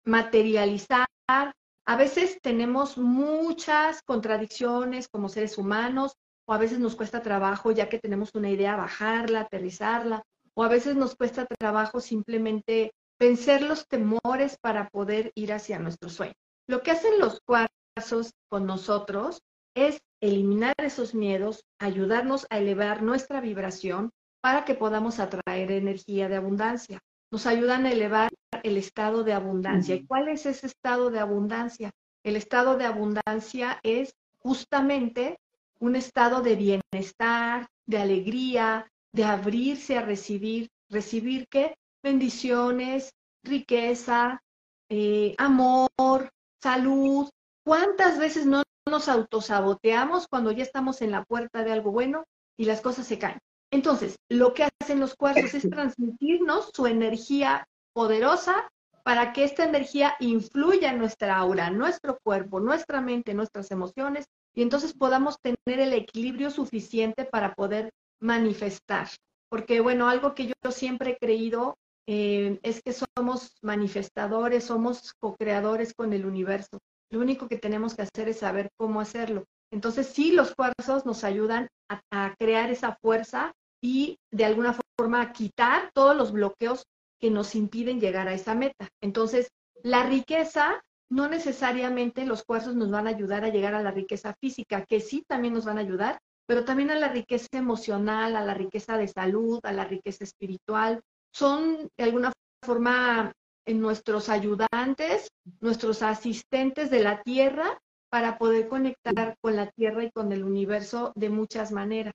materializar. 0.04 1.06
A 1.28 1.96
veces 1.96 2.38
tenemos 2.42 2.96
muchas 2.96 4.02
contradicciones 4.02 5.08
como 5.08 5.28
seres 5.28 5.58
humanos, 5.58 6.14
o 6.46 6.54
a 6.54 6.58
veces 6.58 6.78
nos 6.78 6.96
cuesta 6.96 7.22
trabajo 7.22 7.72
ya 7.72 7.88
que 7.88 7.98
tenemos 7.98 8.30
una 8.34 8.50
idea 8.50 8.76
bajarla, 8.76 9.40
aterrizarla, 9.40 10.22
o 10.54 10.64
a 10.64 10.68
veces 10.68 10.96
nos 10.96 11.14
cuesta 11.16 11.46
trabajo 11.58 12.00
simplemente 12.00 12.92
vencer 13.18 13.62
los 13.62 13.86
temores 13.88 14.56
para 14.60 14.88
poder 14.88 15.32
ir 15.34 15.52
hacia 15.52 15.78
nuestro 15.78 16.08
sueño. 16.08 16.34
Lo 16.68 16.82
que 16.82 16.92
hacen 16.92 17.18
los 17.18 17.40
cuarzos 17.40 18.32
con 18.48 18.66
nosotros 18.66 19.40
es 19.74 19.98
eliminar 20.20 20.74
esos 20.78 21.14
miedos, 21.14 21.64
ayudarnos 21.78 22.46
a 22.50 22.58
elevar 22.58 23.02
nuestra 23.02 23.40
vibración 23.40 24.10
para 24.40 24.64
que 24.64 24.74
podamos 24.74 25.18
atraer 25.18 25.72
energía 25.72 26.28
de 26.28 26.36
abundancia. 26.36 27.00
Nos 27.30 27.46
ayudan 27.46 27.84
a 27.84 27.92
elevar 27.92 28.30
el 28.62 28.76
estado 28.76 29.24
de 29.24 29.32
abundancia. 29.32 29.96
¿Y 29.96 30.06
cuál 30.06 30.28
es 30.28 30.46
ese 30.46 30.66
estado 30.66 31.10
de 31.10 31.18
abundancia? 31.18 31.90
El 32.24 32.36
estado 32.36 32.76
de 32.76 32.84
abundancia 32.84 33.78
es 33.82 34.14
justamente 34.38 35.38
un 35.78 35.96
estado 35.96 36.42
de 36.42 36.56
bienestar, 36.56 37.68
de 37.86 37.98
alegría, 37.98 38.90
de 39.12 39.24
abrirse 39.24 39.96
a 39.96 40.02
recibir. 40.02 40.68
¿Recibir 40.88 41.48
qué? 41.48 41.74
Bendiciones, 42.02 43.10
riqueza, 43.42 44.40
eh, 44.88 45.34
amor, 45.38 46.30
salud, 46.62 47.28
¿Cuántas 47.66 48.20
veces 48.20 48.46
no 48.46 48.62
nos 48.88 49.08
autosaboteamos 49.08 50.28
cuando 50.28 50.52
ya 50.52 50.62
estamos 50.62 51.02
en 51.02 51.10
la 51.10 51.24
puerta 51.24 51.64
de 51.64 51.72
algo 51.72 51.90
bueno 51.90 52.22
y 52.56 52.64
las 52.64 52.80
cosas 52.80 53.08
se 53.08 53.18
caen? 53.18 53.40
Entonces, 53.72 54.20
lo 54.28 54.54
que 54.54 54.68
hacen 54.80 55.00
los 55.00 55.16
cuarzos 55.16 55.52
es 55.52 55.68
transmitirnos 55.70 56.70
su 56.72 56.86
energía 56.86 57.66
poderosa 57.92 58.70
para 59.02 59.32
que 59.32 59.42
esta 59.42 59.64
energía 59.64 60.14
influya 60.20 60.92
en 60.92 60.98
nuestra 60.98 61.38
aura, 61.38 61.70
nuestro 61.70 62.20
cuerpo, 62.22 62.60
nuestra 62.60 63.00
mente, 63.00 63.34
nuestras 63.34 63.72
emociones, 63.72 64.26
y 64.56 64.62
entonces 64.62 64.94
podamos 64.94 65.36
tener 65.40 65.80
el 65.80 65.92
equilibrio 65.92 66.50
suficiente 66.50 67.26
para 67.26 67.54
poder 67.54 67.90
manifestar. 68.20 69.08
Porque, 69.50 69.80
bueno, 69.80 70.08
algo 70.08 70.34
que 70.34 70.46
yo 70.46 70.72
siempre 70.72 71.10
he 71.10 71.18
creído 71.18 71.76
eh, 72.08 72.58
es 72.62 72.80
que 72.82 72.94
somos 72.94 73.58
manifestadores, 73.62 74.64
somos 74.64 75.12
co-creadores 75.20 75.92
con 75.94 76.14
el 76.14 76.24
universo. 76.24 76.78
Lo 77.10 77.20
único 77.20 77.48
que 77.48 77.58
tenemos 77.58 77.94
que 77.94 78.02
hacer 78.02 78.28
es 78.30 78.38
saber 78.38 78.70
cómo 78.78 79.00
hacerlo. 79.00 79.44
Entonces, 79.70 80.06
sí, 80.06 80.32
los 80.32 80.54
cuarzos 80.54 81.04
nos 81.04 81.22
ayudan 81.22 81.68
a, 82.10 82.34
crear 82.38 82.70
esa 82.70 82.96
fuerza 83.02 83.52
y 83.82 84.18
de 84.32 84.46
alguna 84.46 84.76
forma 84.98 85.20
a 85.20 85.32
quitar 85.32 85.90
todos 85.92 86.16
los 86.16 86.32
bloqueos 86.32 86.84
que 87.20 87.30
nos 87.30 87.54
impiden 87.54 88.00
llegar 88.00 88.26
a 88.26 88.34
esa 88.34 88.54
meta. 88.54 88.88
Entonces, 89.02 89.48
la 89.82 90.04
riqueza, 90.04 90.82
no 91.10 91.28
necesariamente 91.28 92.26
los 92.26 92.44
cuarzos 92.44 92.74
nos 92.74 92.90
van 92.90 93.06
a 93.06 93.10
ayudar 93.10 93.44
a 93.44 93.50
llegar 93.50 93.74
a 93.74 93.82
la 93.82 93.90
riqueza 93.90 94.34
física, 94.40 94.84
que 94.84 95.00
sí 95.00 95.24
también 95.26 95.54
nos 95.54 95.64
van 95.64 95.78
a 95.78 95.82
ayudar, 95.82 96.18
pero 96.46 96.64
también 96.64 96.90
a 96.90 96.96
la 96.96 97.08
riqueza 97.08 97.46
emocional, 97.52 98.36
a 98.36 98.44
la 98.44 98.54
riqueza 98.54 98.96
de 98.96 99.08
salud, 99.08 99.60
a 99.62 99.72
la 99.72 99.84
riqueza 99.84 100.24
espiritual. 100.24 101.00
Son 101.32 101.88
de 101.96 102.04
alguna 102.04 102.32
forma 102.64 103.32
nuestros 103.66 104.28
ayudantes, 104.28 105.28
nuestros 105.60 106.02
asistentes 106.02 106.90
de 106.90 107.00
la 107.00 107.22
Tierra 107.22 107.80
para 108.10 108.38
poder 108.38 108.68
conectar 108.68 109.36
con 109.40 109.56
la 109.56 109.70
Tierra 109.72 110.04
y 110.04 110.10
con 110.10 110.32
el 110.32 110.44
universo 110.44 111.12
de 111.16 111.30
muchas 111.30 111.72
maneras. 111.72 112.14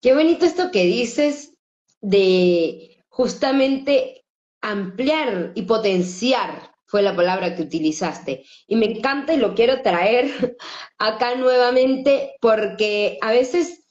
Qué 0.00 0.14
bonito 0.14 0.44
esto 0.44 0.70
que 0.70 0.84
dices 0.84 1.54
de 2.00 3.02
justamente 3.08 4.24
ampliar 4.60 5.52
y 5.54 5.62
potenciar, 5.62 6.74
fue 6.88 7.02
la 7.02 7.14
palabra 7.14 7.54
que 7.54 7.62
utilizaste. 7.62 8.44
Y 8.66 8.76
me 8.76 8.86
encanta 8.86 9.34
y 9.34 9.36
lo 9.36 9.54
quiero 9.54 9.82
traer 9.82 10.56
acá 10.98 11.36
nuevamente 11.36 12.34
porque 12.40 13.18
a 13.22 13.30
veces 13.30 13.84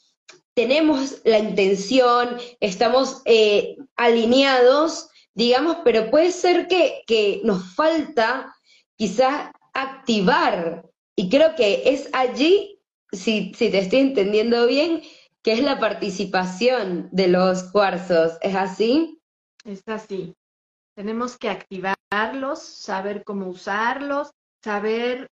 tenemos 0.53 1.21
la 1.23 1.37
intención, 1.37 2.37
estamos 2.59 3.21
eh, 3.25 3.77
alineados, 3.95 5.09
digamos, 5.35 5.77
pero 5.85 6.09
puede 6.09 6.31
ser 6.31 6.67
que, 6.67 7.03
que 7.05 7.41
nos 7.43 7.75
falta 7.75 8.53
quizás 8.95 9.51
activar, 9.73 10.83
y 11.15 11.29
creo 11.29 11.55
que 11.55 11.83
es 11.85 12.09
allí, 12.13 12.79
si, 13.11 13.51
si 13.55 13.71
te 13.71 13.79
estoy 13.79 13.99
entendiendo 13.99 14.67
bien, 14.67 15.01
que 15.43 15.53
es 15.53 15.61
la 15.61 15.79
participación 15.79 17.09
de 17.11 17.27
los 17.27 17.63
cuarzos, 17.71 18.33
¿es 18.41 18.55
así? 18.55 19.19
Es 19.63 19.81
así. 19.87 20.35
Tenemos 20.95 21.37
que 21.37 21.49
activarlos, 22.09 22.61
saber 22.61 23.23
cómo 23.23 23.47
usarlos, 23.47 24.31
saber 24.63 25.27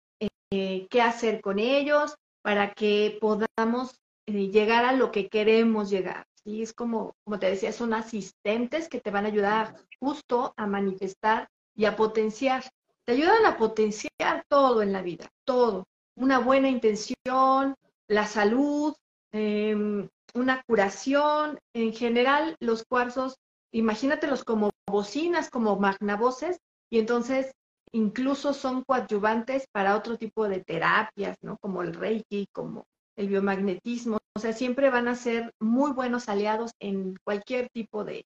eh, 0.52 0.88
qué 0.90 1.02
hacer 1.02 1.42
con 1.42 1.60
ellos 1.60 2.16
para 2.42 2.74
que 2.74 3.18
podamos 3.20 4.00
eh, 4.28 4.50
llegar 4.50 4.86
a 4.86 4.94
lo 4.94 5.12
que 5.12 5.28
queremos 5.30 5.90
llegar. 5.90 6.26
¿sí? 6.44 6.62
Es 6.62 6.74
como, 6.74 7.14
como 7.24 7.40
te 7.40 7.50
decía, 7.50 7.72
son 7.72 7.94
asistentes 7.94 8.88
que 8.88 9.02
te 9.02 9.12
van 9.12 9.26
a 9.26 9.30
ayudar 9.30 9.76
justo 10.00 10.54
a 10.58 10.68
manifestar 10.68 11.48
y 11.76 11.86
a 11.86 11.96
potenciar. 11.96 12.64
Te 13.06 13.14
ayudan 13.14 13.46
a 13.46 13.58
potenciar 13.58 14.44
todo 14.48 14.82
en 14.82 14.92
la 14.92 15.02
vida, 15.02 15.28
todo. 15.46 15.86
Una 16.18 16.40
buena 16.40 16.70
intención, 16.70 17.76
la 18.08 18.26
salud, 18.26 18.96
Em, 19.38 20.08
una 20.34 20.64
curación. 20.64 21.60
En 21.74 21.92
general, 21.92 22.56
los 22.62 22.86
cuarzos, 22.86 23.36
imagínatelos 23.76 24.44
como 24.44 24.72
bocinas, 24.90 25.50
como 25.50 25.78
magnavoces, 25.78 26.60
y 26.90 27.00
entonces 27.00 27.52
incluso 27.92 28.54
son 28.54 28.84
coadyuvantes 28.84 29.68
para 29.72 29.96
otro 29.96 30.18
tipo 30.18 30.48
de 30.48 30.64
terapias, 30.64 31.38
¿no? 31.42 31.58
Como 31.58 31.82
el 31.82 31.94
Reiki, 31.94 32.48
como 32.54 32.86
el 33.18 33.28
biomagnetismo. 33.28 34.18
O 34.36 34.40
sea, 34.40 34.54
siempre 34.54 34.90
van 34.90 35.08
a 35.08 35.16
ser 35.16 35.54
muy 35.60 35.92
buenos 35.92 36.30
aliados 36.30 36.72
en 36.80 37.16
cualquier 37.24 37.70
tipo 37.70 38.04
de, 38.04 38.26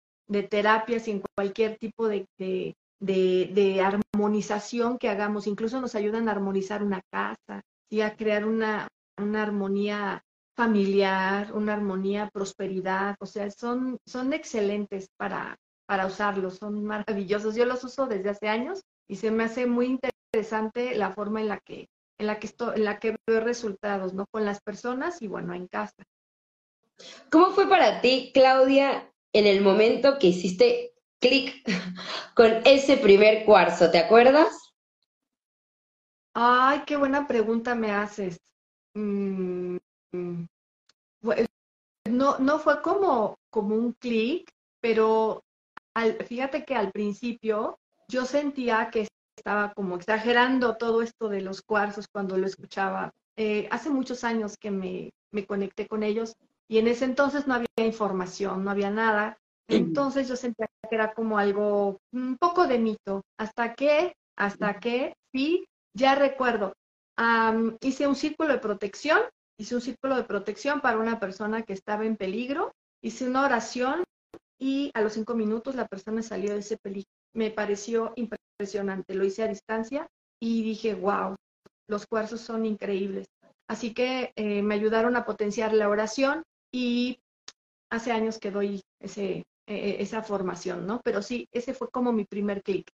terapias 0.50 1.08
y 1.08 1.12
en 1.12 1.24
cualquier 1.36 1.78
tipo 1.78 2.08
de, 2.08 2.26
de, 3.00 3.82
armonización 3.82 4.98
que 4.98 5.10
hagamos. 5.10 5.48
Incluso 5.48 5.82
nos 5.82 5.96
ayudan 5.96 6.28
a 6.28 6.32
armonizar 6.32 6.84
una 6.84 7.02
casa 7.12 7.62
y 7.90 8.02
a 8.02 8.16
crear 8.16 8.46
una, 8.46 8.88
una 9.18 9.44
armonía 9.44 10.24
familiar, 10.60 11.54
una 11.54 11.72
armonía, 11.72 12.30
prosperidad, 12.34 13.16
o 13.22 13.26
sea, 13.26 13.50
son, 13.50 13.98
son 14.06 14.34
excelentes 14.34 15.08
para, 15.16 15.58
para 15.86 16.06
usarlos, 16.06 16.58
son 16.58 16.84
maravillosos. 16.84 17.56
Yo 17.56 17.64
los 17.64 17.82
uso 17.86 18.08
desde 18.08 18.32
hace 18.32 18.50
años 18.50 18.82
y 19.08 19.16
se 19.16 19.32
me 19.32 19.46
hace 19.46 19.68
muy 19.68 19.86
interesante 19.86 20.96
la 20.96 21.14
forma 21.14 21.40
en 21.40 21.48
la 21.48 21.60
que, 21.62 21.88
en 22.18 22.28
la 22.28 22.40
que, 22.40 22.48
estoy, 22.48 22.76
en 22.76 22.84
la 22.84 23.00
que 23.00 23.16
veo 23.26 23.40
resultados, 23.40 24.14
¿no? 24.14 24.26
Con 24.32 24.44
las 24.44 24.60
personas 24.60 25.22
y 25.22 25.30
bueno, 25.30 25.54
en 25.54 25.68
casa. 25.68 26.04
¿Cómo 27.32 27.52
fue 27.52 27.70
para 27.70 28.02
ti, 28.02 28.32
Claudia, 28.34 29.10
en 29.32 29.48
el 29.48 29.62
momento 29.62 30.20
que 30.20 30.28
hiciste 30.28 30.92
clic 31.22 31.56
con 32.36 32.52
ese 32.66 32.98
primer 32.98 33.46
cuarzo? 33.46 33.92
¿Te 33.92 34.00
acuerdas? 34.00 34.74
Ay, 36.34 36.82
qué 36.86 36.98
buena 36.98 37.28
pregunta 37.28 37.76
me 37.76 37.94
haces. 37.94 38.42
Mm, 38.94 39.78
no, 42.10 42.40
no 42.40 42.60
fue 42.60 42.82
como, 42.82 43.38
como 43.50 43.76
un 43.76 43.94
clic, 43.94 44.50
pero 44.82 45.44
al, 45.94 46.14
fíjate 46.26 46.66
que 46.66 46.76
al 46.76 46.92
principio 46.92 47.78
yo 48.08 48.26
sentía 48.26 48.90
que 48.92 49.08
estaba 49.38 49.74
como 49.74 49.96
exagerando 49.96 50.76
todo 50.78 51.02
esto 51.02 51.30
de 51.30 51.42
los 51.42 51.62
cuarzos 51.62 52.08
cuando 52.12 52.38
lo 52.38 52.46
escuchaba. 52.46 53.14
Eh, 53.38 53.68
hace 53.72 53.90
muchos 53.90 54.24
años 54.24 54.58
que 54.58 54.72
me, 54.72 55.12
me 55.32 55.46
conecté 55.46 55.88
con 55.88 56.04
ellos 56.04 56.36
y 56.68 56.78
en 56.78 56.88
ese 56.88 57.06
entonces 57.06 57.48
no 57.48 57.54
había 57.56 57.68
información, 57.78 58.64
no 58.64 58.72
había 58.72 58.90
nada. 58.90 59.38
Entonces 59.68 60.28
yo 60.28 60.36
sentía 60.36 60.68
que 60.90 60.96
era 60.96 61.14
como 61.14 61.38
algo 61.38 62.00
un 62.12 62.38
poco 62.38 62.68
de 62.68 62.80
mito, 62.80 63.22
hasta 63.38 63.76
que, 63.76 64.16
hasta 64.36 64.80
que, 64.80 65.16
sí, 65.32 65.68
ya 65.94 66.16
recuerdo, 66.16 66.74
hice 67.82 68.08
un 68.08 68.16
círculo 68.16 68.54
de 68.54 68.60
protección 68.60 69.20
hice 69.60 69.76
un 69.76 69.82
círculo 69.82 70.16
de 70.16 70.24
protección 70.24 70.80
para 70.80 70.98
una 70.98 71.20
persona 71.20 71.64
que 71.64 71.74
estaba 71.74 72.06
en 72.06 72.16
peligro, 72.16 72.72
hice 73.04 73.28
una 73.28 73.44
oración 73.44 74.04
y 74.58 74.90
a 74.94 75.02
los 75.02 75.14
cinco 75.14 75.36
minutos 75.36 75.76
la 75.76 75.88
persona 75.88 76.24
salió 76.24 76.54
de 76.54 76.60
ese 76.60 76.78
peligro. 76.78 77.10
Me 77.36 77.52
pareció 77.52 78.14
impresionante, 78.16 79.14
lo 79.14 79.26
hice 79.26 79.44
a 79.44 79.48
distancia 79.48 80.08
y 80.42 80.64
dije, 80.64 80.96
wow, 80.96 81.36
los 81.88 82.08
cuarzos 82.08 82.40
son 82.40 82.66
increíbles. 82.66 83.28
Así 83.68 83.94
que 83.94 84.32
eh, 84.36 84.64
me 84.64 84.76
ayudaron 84.76 85.18
a 85.18 85.26
potenciar 85.26 85.74
la 85.74 85.90
oración 85.90 86.44
y 86.74 87.20
hace 87.92 88.12
años 88.12 88.40
que 88.40 88.52
doy 88.52 88.82
ese, 89.02 89.44
e, 89.68 89.76
e, 89.76 90.02
esa 90.02 90.24
formación, 90.24 90.88
¿no? 90.88 91.02
Pero 91.04 91.22
sí, 91.22 91.48
ese 91.52 91.74
fue 91.74 91.90
como 91.90 92.14
mi 92.14 92.24
primer 92.24 92.64
clic. 92.64 92.90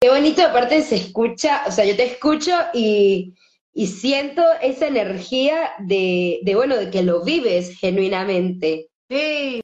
Qué 0.00 0.08
bonito, 0.10 0.42
aparte 0.42 0.82
se 0.82 0.96
escucha, 0.96 1.62
o 1.66 1.70
sea, 1.70 1.84
yo 1.84 1.94
te 1.94 2.04
escucho 2.04 2.52
y 2.74 3.34
y 3.74 3.86
siento 3.86 4.42
esa 4.60 4.86
energía 4.86 5.70
de, 5.78 6.40
de, 6.42 6.54
bueno, 6.54 6.76
de 6.76 6.90
que 6.90 7.02
lo 7.02 7.24
vives 7.24 7.78
genuinamente. 7.78 8.88
Sí, 9.08 9.60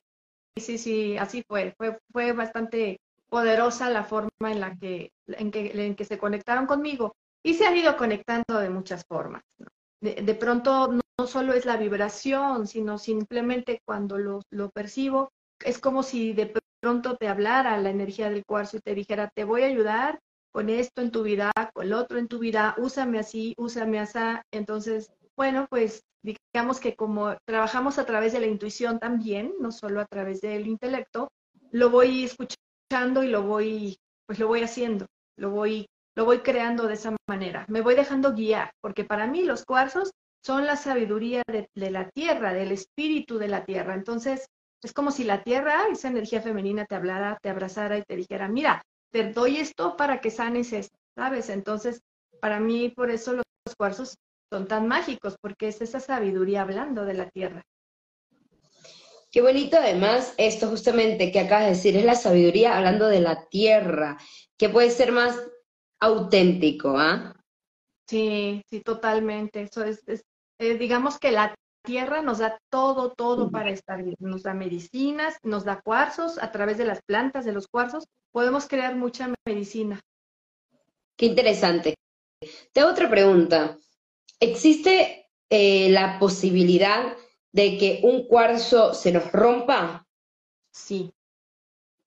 sí, 0.57 0.79
sí, 0.79 1.17
así 1.19 1.43
fue. 1.47 1.75
Fue, 1.77 1.99
fue 2.11 2.33
bastante 2.33 2.99
poderosa 3.29 3.91
la 3.91 4.05
forma 4.05 4.51
en 4.51 4.61
la 4.61 4.77
que, 4.77 5.13
en 5.27 5.51
que, 5.51 5.87
en 5.87 5.95
que 5.95 6.05
se 6.05 6.19
conectaron 6.19 6.67
conmigo 6.67 7.15
y 7.43 7.55
se 7.55 7.67
han 7.67 7.77
ido 7.77 7.97
conectando 7.97 8.59
de 8.59 8.71
muchas 8.71 9.05
formas. 9.07 9.43
De, 10.01 10.35
pronto 10.35 10.93
no, 10.93 11.27
solo 11.27 11.53
es 11.53 11.67
la 11.67 11.77
vibración, 11.77 12.67
sino 12.67 12.99
simplemente 12.99 13.81
cuando 13.85 14.17
lo, 14.17 14.43
lo 14.51 14.71
percibo, 14.71 15.33
es 15.65 15.79
como 15.79 16.03
si 16.03 16.33
de 16.33 16.55
pronto 16.81 17.17
te 17.17 17.27
hablara 17.27 17.77
la 17.79 17.91
energía 17.91 18.31
del 18.31 18.45
cuarzo 18.47 18.77
y 18.77 18.81
te 18.81 18.95
dijera, 18.95 19.29
te 19.35 19.45
voy 19.45 19.63
a 19.63 19.67
ayudar 19.67 20.21
con 20.59 20.71
esto 20.71 21.03
en 21.03 21.13
tu 21.13 21.23
vida, 21.23 21.53
con 21.73 21.87
el 21.87 21.93
otro 21.93 22.19
en 22.19 22.27
tu 22.27 22.41
vida, 22.41 22.75
úsame 22.79 23.21
así, 23.21 23.55
úsame 23.59 24.01
así. 24.01 24.19
Entonces, 24.51 25.13
bueno, 25.37 25.69
pues 25.71 26.03
digamos 26.21 26.81
que 26.81 26.97
como 26.97 27.37
trabajamos 27.47 27.97
a 28.01 28.05
través 28.05 28.33
de 28.33 28.41
la 28.41 28.49
intuición 28.49 28.99
también, 28.99 29.53
no 29.61 29.71
solo 29.71 30.01
a 30.01 30.07
través 30.07 30.41
del 30.41 30.67
intelecto, 30.67 31.29
lo 31.71 31.91
voy 31.91 32.25
escuchando 32.25 33.23
y 33.23 33.29
lo 33.29 33.45
voy, 33.45 33.99
pues 34.27 34.41
lo 34.41 34.49
voy 34.49 34.63
haciendo, 34.63 35.07
lo 35.37 35.51
voy, 35.51 35.87
lo 36.17 36.25
voy 36.25 36.41
creando 36.41 36.89
de 36.89 36.95
esa 36.95 37.15
manera. 37.29 37.65
Me 37.69 37.81
voy 37.81 37.95
dejando 37.95 38.35
guiar, 38.35 38.73
porque 38.81 39.05
para 39.05 39.29
mí 39.29 39.45
los 39.45 39.65
cuarzos 39.65 40.11
son 40.43 40.67
la 40.67 40.75
sabiduría 40.75 41.45
de 41.47 41.91
la 41.93 42.11
tierra, 42.11 42.53
del 42.53 42.73
espíritu 42.73 43.39
de 43.39 43.47
la 43.47 43.65
tierra. 43.65 43.95
Entonces, 43.95 44.49
es 44.83 44.93
como 44.93 45.13
si 45.13 45.23
la 45.23 45.45
tierra, 45.45 45.85
esa 45.89 46.09
energía 46.09 46.43
femenina, 46.43 46.85
te 46.85 46.97
hablara, 46.97 47.39
te 47.41 47.49
abrazara 47.49 47.97
y 47.97 48.03
te 48.03 48.17
dijera, 48.17 48.49
mira, 48.49 48.83
te 49.11 49.33
doy 49.33 49.59
esto 49.59 49.97
para 49.97 50.21
que 50.21 50.31
sanes 50.31 50.73
esto, 50.73 50.97
¿sabes? 51.17 51.49
Entonces, 51.49 52.03
para 52.41 52.61
mí, 52.61 52.91
por 52.91 53.11
eso 53.11 53.33
los, 53.33 53.45
cuarzos 53.77 54.17
son 54.51 54.67
tan 54.67 54.89
mágicos, 54.89 55.37
porque 55.41 55.69
es 55.69 55.81
esa 55.83 56.01
sabiduría 56.01 56.63
hablando 56.63 57.05
de 57.05 57.15
la 57.15 57.29
tierra. 57.29 57.63
Qué 59.31 59.43
bonito 59.43 59.77
además 59.77 60.35
esto 60.39 60.69
justamente 60.69 61.31
que 61.31 61.41
acabas 61.41 61.65
de 61.65 61.71
decir, 61.71 61.97
es 61.97 62.05
la 62.05 62.15
sabiduría 62.15 62.79
hablando 62.79 63.09
de 63.09 63.21
la 63.21 63.47
tierra, 63.49 64.17
que 64.57 64.71
puede 64.71 64.91
ser 64.91 65.13
más 65.13 65.37
auténtico, 66.01 66.97
¿ah? 66.97 67.35
Sí, 68.09 68.63
sí, 68.71 68.81
totalmente. 68.81 69.63
Eso 69.63 69.85
es, 69.85 70.03
eh, 70.07 70.79
digamos 70.79 71.19
que 71.19 71.31
la 71.31 71.55
tierra 71.83 72.23
nos 72.23 72.39
da 72.39 72.59
todo, 72.71 73.13
todo 73.13 73.51
para 73.51 73.71
estar 73.71 74.03
bien. 74.03 74.17
Nos 74.19 74.43
da 74.43 74.55
medicinas, 74.55 75.37
nos 75.43 75.65
da 75.65 75.81
cuarzos, 75.81 76.39
a 76.39 76.53
través 76.53 76.79
de 76.79 76.85
las 76.85 77.03
plantas, 77.03 77.45
de 77.45 77.53
los 77.53 77.69
cuarzos, 77.69 78.05
podemos 78.33 78.67
crear 78.67 78.97
mucha 78.97 79.33
medicina. 79.47 80.01
Qué 81.17 81.27
interesante. 81.27 81.95
Te 82.73 82.81
hago 82.81 82.93
otra 82.93 83.11
pregunta. 83.11 83.77
¿Existe 84.41 85.27
eh, 85.51 85.91
la 85.91 86.19
posibilidad 86.19 87.17
de 87.53 87.79
que 87.79 88.01
un 88.05 88.27
cuarzo 88.29 88.95
se 88.95 89.13
nos 89.13 89.33
rompa? 89.33 90.07
Sí. 90.73 91.11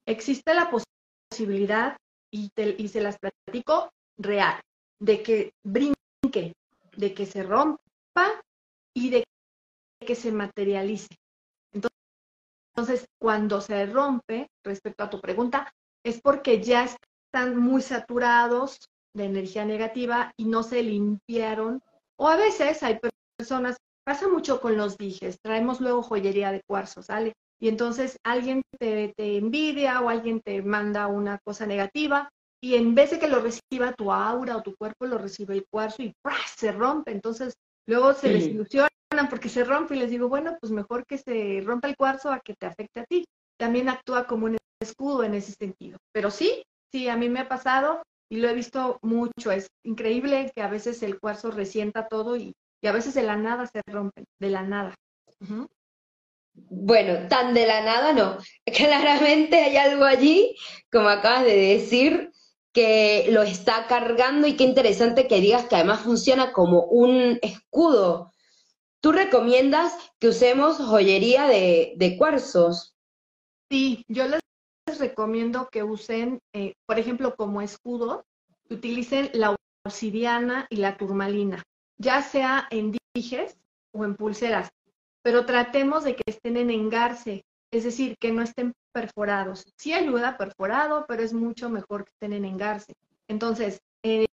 Existe 0.06 0.54
la 0.54 0.70
posibilidad, 0.70 1.98
y, 2.32 2.50
y 2.78 2.88
se 2.88 3.02
las 3.02 3.18
platico 3.20 3.92
real, 4.18 4.60
de 5.00 5.22
que 5.22 5.54
brinque, 5.64 6.54
de 6.96 7.14
que 7.14 7.26
se 7.26 7.44
rompa 7.44 8.42
y 8.94 9.10
de 9.10 9.24
que 10.06 10.16
se 10.16 10.32
materialice. 10.32 11.16
Entonces, 11.74 13.06
cuando 13.20 13.62
se 13.62 13.86
rompe, 13.86 14.50
respecto 14.64 15.04
a 15.04 15.10
tu 15.10 15.20
pregunta, 15.20 15.72
es 16.04 16.22
porque 16.22 16.62
ya 16.62 16.86
están 16.86 17.58
muy 17.58 17.82
saturados 17.82 18.80
de 19.14 19.26
energía 19.26 19.66
negativa 19.66 20.34
y 20.38 20.46
no 20.46 20.64
se 20.64 20.82
limpiaron. 20.82 21.82
O 22.18 22.28
a 22.28 22.38
veces 22.38 22.82
hay 22.84 23.00
personas, 23.38 23.78
pasa 24.06 24.28
mucho 24.28 24.62
con 24.62 24.78
los 24.78 24.98
dijes, 24.98 25.40
traemos 25.42 25.82
luego 25.82 26.02
joyería 26.02 26.52
de 26.52 26.62
cuarzo, 26.68 27.04
¿sale? 27.04 27.34
Y 27.60 27.68
entonces 27.68 28.18
alguien 28.24 28.64
te, 28.80 29.14
envidia 29.18 30.02
o 30.02 30.10
alguien 30.10 30.42
te 30.42 30.62
manda 30.64 31.08
una 31.08 31.40
cosa 31.44 31.66
negativa 31.68 32.30
y 32.64 32.76
en 32.76 32.96
vez 32.96 33.12
de 33.12 33.20
que 33.20 33.28
lo 33.28 33.40
reciba 33.40 33.94
tu 33.94 34.12
aura 34.12 34.58
o 34.58 34.64
tu 34.64 34.76
cuerpo, 34.76 35.06
lo 35.06 35.18
recibe 35.18 35.56
el 35.56 35.66
cuarzo 35.70 36.02
y 36.04 36.14
se 36.56 36.72
rompe. 36.72 37.12
Entonces 37.12 37.54
luego 37.88 38.14
se 38.14 38.30
les 38.30 38.48
ilusionan 38.48 38.90
porque 39.30 39.50
se 39.50 39.64
rompe 39.64 39.96
y 39.96 40.00
les 40.00 40.10
digo, 40.10 40.30
bueno, 40.30 40.58
pues 40.60 40.72
mejor 40.72 41.06
que 41.06 41.18
se 41.18 41.62
rompa 41.66 41.88
el 41.88 41.98
cuarzo 41.98 42.32
a 42.32 42.40
que 42.40 42.54
te 42.56 42.66
afecte 42.66 43.02
a 43.02 43.06
ti. 43.06 43.26
También 43.58 43.90
actúa 43.90 44.26
como 44.26 44.46
un 44.46 44.58
escudo 44.82 45.24
en 45.24 45.36
ese 45.36 45.54
sentido. 45.54 45.98
Pero 46.14 46.32
sí, 46.32 46.64
sí, 46.92 47.10
a 47.10 47.18
mí 47.18 47.30
me 47.30 47.42
ha 47.42 47.48
pasado 47.48 48.02
y 48.30 48.38
lo 48.38 48.50
he 48.50 48.54
visto 48.54 48.98
mucho. 49.02 49.52
Es 49.52 49.68
increíble 49.84 50.52
que 50.56 50.62
a 50.62 50.70
veces 50.70 51.04
el 51.04 51.20
cuarzo 51.20 51.52
resienta 51.52 52.08
todo 52.08 52.38
y, 52.38 52.54
a 52.84 52.92
veces 52.92 53.14
de 53.14 53.24
la 53.24 53.36
nada 53.36 53.68
se 53.68 53.82
rompe, 53.86 54.24
de 54.40 54.50
la 54.50 54.64
nada. 54.64 54.96
Bueno, 56.54 57.28
tan 57.28 57.54
de 57.54 57.68
la 57.68 57.84
nada 57.84 58.14
no. 58.14 58.38
Claramente 58.66 59.58
hay 59.58 59.78
algo 59.78 60.06
allí, 60.06 60.56
como 60.92 61.10
acabas 61.10 61.44
de 61.44 61.56
decir, 61.56 62.32
que 62.74 63.28
lo 63.30 63.44
está 63.44 63.86
cargando 63.88 64.48
y 64.48 64.56
qué 64.56 64.64
interesante 64.64 65.28
que 65.28 65.42
digas 65.42 65.66
que 65.66 65.76
además 65.76 66.02
funciona 66.02 66.54
como 66.54 66.84
un 66.86 67.38
escudo. 67.42 68.32
¿Tú 69.02 69.12
recomiendas 69.12 69.94
que 70.20 70.28
usemos 70.28 70.78
joyería 70.78 71.48
de, 71.48 71.94
de 71.98 72.18
cuarzos? 72.18 72.96
Sí, 73.72 74.06
yo 74.08 74.28
les 74.28 74.42
recomiendo 75.00 75.70
que 75.72 75.82
usen, 75.82 76.40
eh, 76.54 76.74
por 76.86 77.00
ejemplo, 77.00 77.36
como 77.36 77.64
escudo, 77.64 78.26
utilicen 78.70 79.32
la 79.34 79.56
obsidiana 79.84 80.68
y 80.70 80.76
la 80.76 80.98
turmalina, 80.98 81.64
ya 81.98 82.22
sea 82.22 82.68
en 82.70 82.96
dijes 83.16 83.58
o 83.92 84.06
en 84.06 84.16
pulseras, 84.16 84.70
pero 85.24 85.48
tratemos 85.48 86.04
de 86.04 86.16
que 86.16 86.24
estén 86.28 86.58
en 86.58 86.70
engarce, 86.70 87.44
es 87.72 87.84
decir, 87.84 88.16
que 88.20 88.32
no 88.32 88.44
estén 88.44 88.74
perforados. 88.94 89.66
Sí 89.78 89.94
ayuda 89.94 90.38
perforado, 90.38 91.06
pero 91.08 91.24
es 91.24 91.34
mucho 91.34 91.70
mejor 91.70 92.06
que 92.06 92.12
estén 92.12 92.34
en 92.34 92.46
engarce. 92.46 92.94
Entonces, 93.28 93.80
eh, 94.04 94.28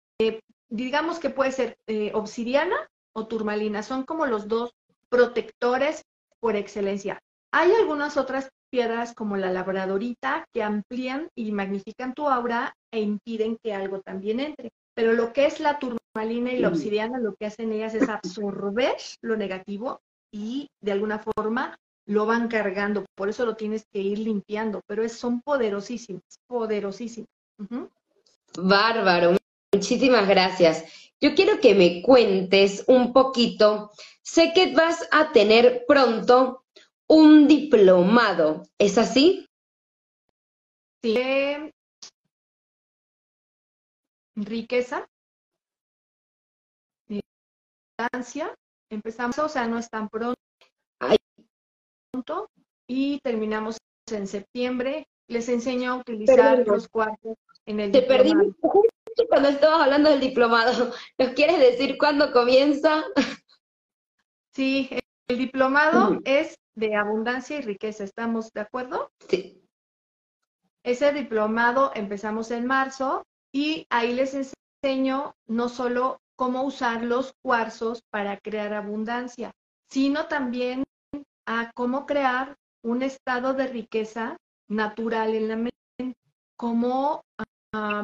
digamos 0.70 1.20
que 1.20 1.30
puede 1.30 1.52
ser 1.52 1.78
eh, 1.88 2.12
obsidiana 2.16 2.76
o 3.16 3.28
turmalina, 3.28 3.82
son 3.82 4.04
como 4.04 4.26
los 4.26 4.48
dos 4.48 4.72
protectores 5.10 6.04
por 6.40 6.56
excelencia. 6.56 7.20
Hay 7.52 7.72
algunas 7.72 8.18
otras 8.18 8.50
piedras 8.70 9.14
como 9.14 9.38
la 9.38 9.52
labradorita 9.52 10.46
que 10.54 10.62
amplían 10.62 11.30
y 11.36 11.52
magnifican 11.52 12.14
tu 12.14 12.28
aura 12.28 12.76
e 12.92 13.00
impiden 13.00 13.58
que 13.64 13.74
algo 13.74 14.02
también 14.02 14.42
entre. 14.42 14.72
Pero 14.94 15.14
lo 15.14 15.32
que 15.32 15.46
es 15.46 15.60
la 15.60 15.80
turmalina 15.80 16.52
y 16.52 16.60
la 16.60 16.68
obsidiana, 16.68 17.20
lo 17.20 17.36
que 17.36 17.46
hacen 17.46 17.72
ellas 17.72 17.94
es 17.96 18.10
absorber 18.10 18.96
lo 19.22 19.38
negativo 19.38 20.02
y 20.32 20.68
de 20.82 20.92
alguna 20.92 21.20
forma 21.20 21.78
lo 22.06 22.26
van 22.26 22.48
cargando. 22.48 23.06
Por 23.16 23.30
eso 23.30 23.46
lo 23.46 23.56
tienes 23.56 23.86
que 23.92 24.00
ir 24.00 24.20
limpiando. 24.20 24.82
Pero 24.88 25.04
es, 25.04 25.14
son 25.14 25.42
poderosísimas, 25.42 26.24
poderosísimas. 26.48 27.30
Bárbaro. 28.58 29.38
Muchísimas 29.74 30.28
gracias. 30.28 31.05
Yo 31.22 31.34
quiero 31.36 31.60
que 31.60 31.74
me 31.76 32.02
cuentes 32.02 32.84
un 32.88 33.14
poquito. 33.14 33.92
Sé 34.22 34.52
que 34.54 34.74
vas 34.74 35.08
a 35.12 35.32
tener 35.32 35.86
pronto 35.88 36.66
un 37.08 37.48
diplomado, 37.48 38.64
¿es 38.78 38.98
así? 38.98 39.48
Sí. 41.02 41.72
Riqueza, 44.36 45.08
Ansia. 48.12 48.54
empezamos, 48.90 49.40
o 49.40 49.48
sea, 49.48 49.68
no 49.68 49.78
es 49.78 49.90
tan 49.90 50.10
pronto, 50.10 50.36
y 52.88 53.20
terminamos 53.20 53.78
en 54.12 54.28
septiembre. 54.28 55.08
Les 55.28 55.50
enseño 55.50 55.92
a 55.92 55.96
utilizar 55.96 56.66
los 56.68 56.88
cuartos 56.88 57.36
en 57.66 57.80
el 57.80 57.92
Te 57.92 58.04
perdí 58.04 58.34
cuando 59.30 59.50
estabas 59.50 59.82
hablando 59.82 60.10
del 60.10 60.20
diplomado. 60.20 60.94
¿Nos 61.18 61.30
quieres 61.30 61.60
decir 61.60 61.98
cuándo 61.98 62.32
comienza? 62.32 63.04
Sí, 64.52 64.90
el 65.28 65.38
diplomado 65.38 66.20
es 66.24 66.56
de 66.76 66.96
abundancia 66.96 67.58
y 67.58 67.62
riqueza, 67.62 68.04
¿estamos 68.04 68.52
de 68.52 68.62
acuerdo? 68.62 69.12
Sí. 69.30 69.62
Ese 70.84 71.12
diplomado 71.14 71.92
empezamos 71.96 72.52
en 72.52 72.66
marzo 72.66 73.26
y 73.52 73.88
ahí 73.90 74.14
les 74.14 74.36
enseño 74.36 75.36
no 75.48 75.68
solo 75.68 76.22
cómo 76.36 76.64
usar 76.64 77.04
los 77.04 77.34
cuarzos 77.42 78.02
para 78.12 78.38
crear 78.38 78.74
abundancia, 78.74 79.52
sino 79.90 80.28
también 80.28 80.84
a 81.46 81.72
cómo 81.74 82.06
crear 82.06 82.56
un 82.84 83.02
estado 83.02 83.54
de 83.54 83.68
riqueza 83.68 84.38
natural 84.68 85.34
en 85.34 85.48
la 85.48 85.56
mente, 85.56 86.18
cómo 86.56 87.24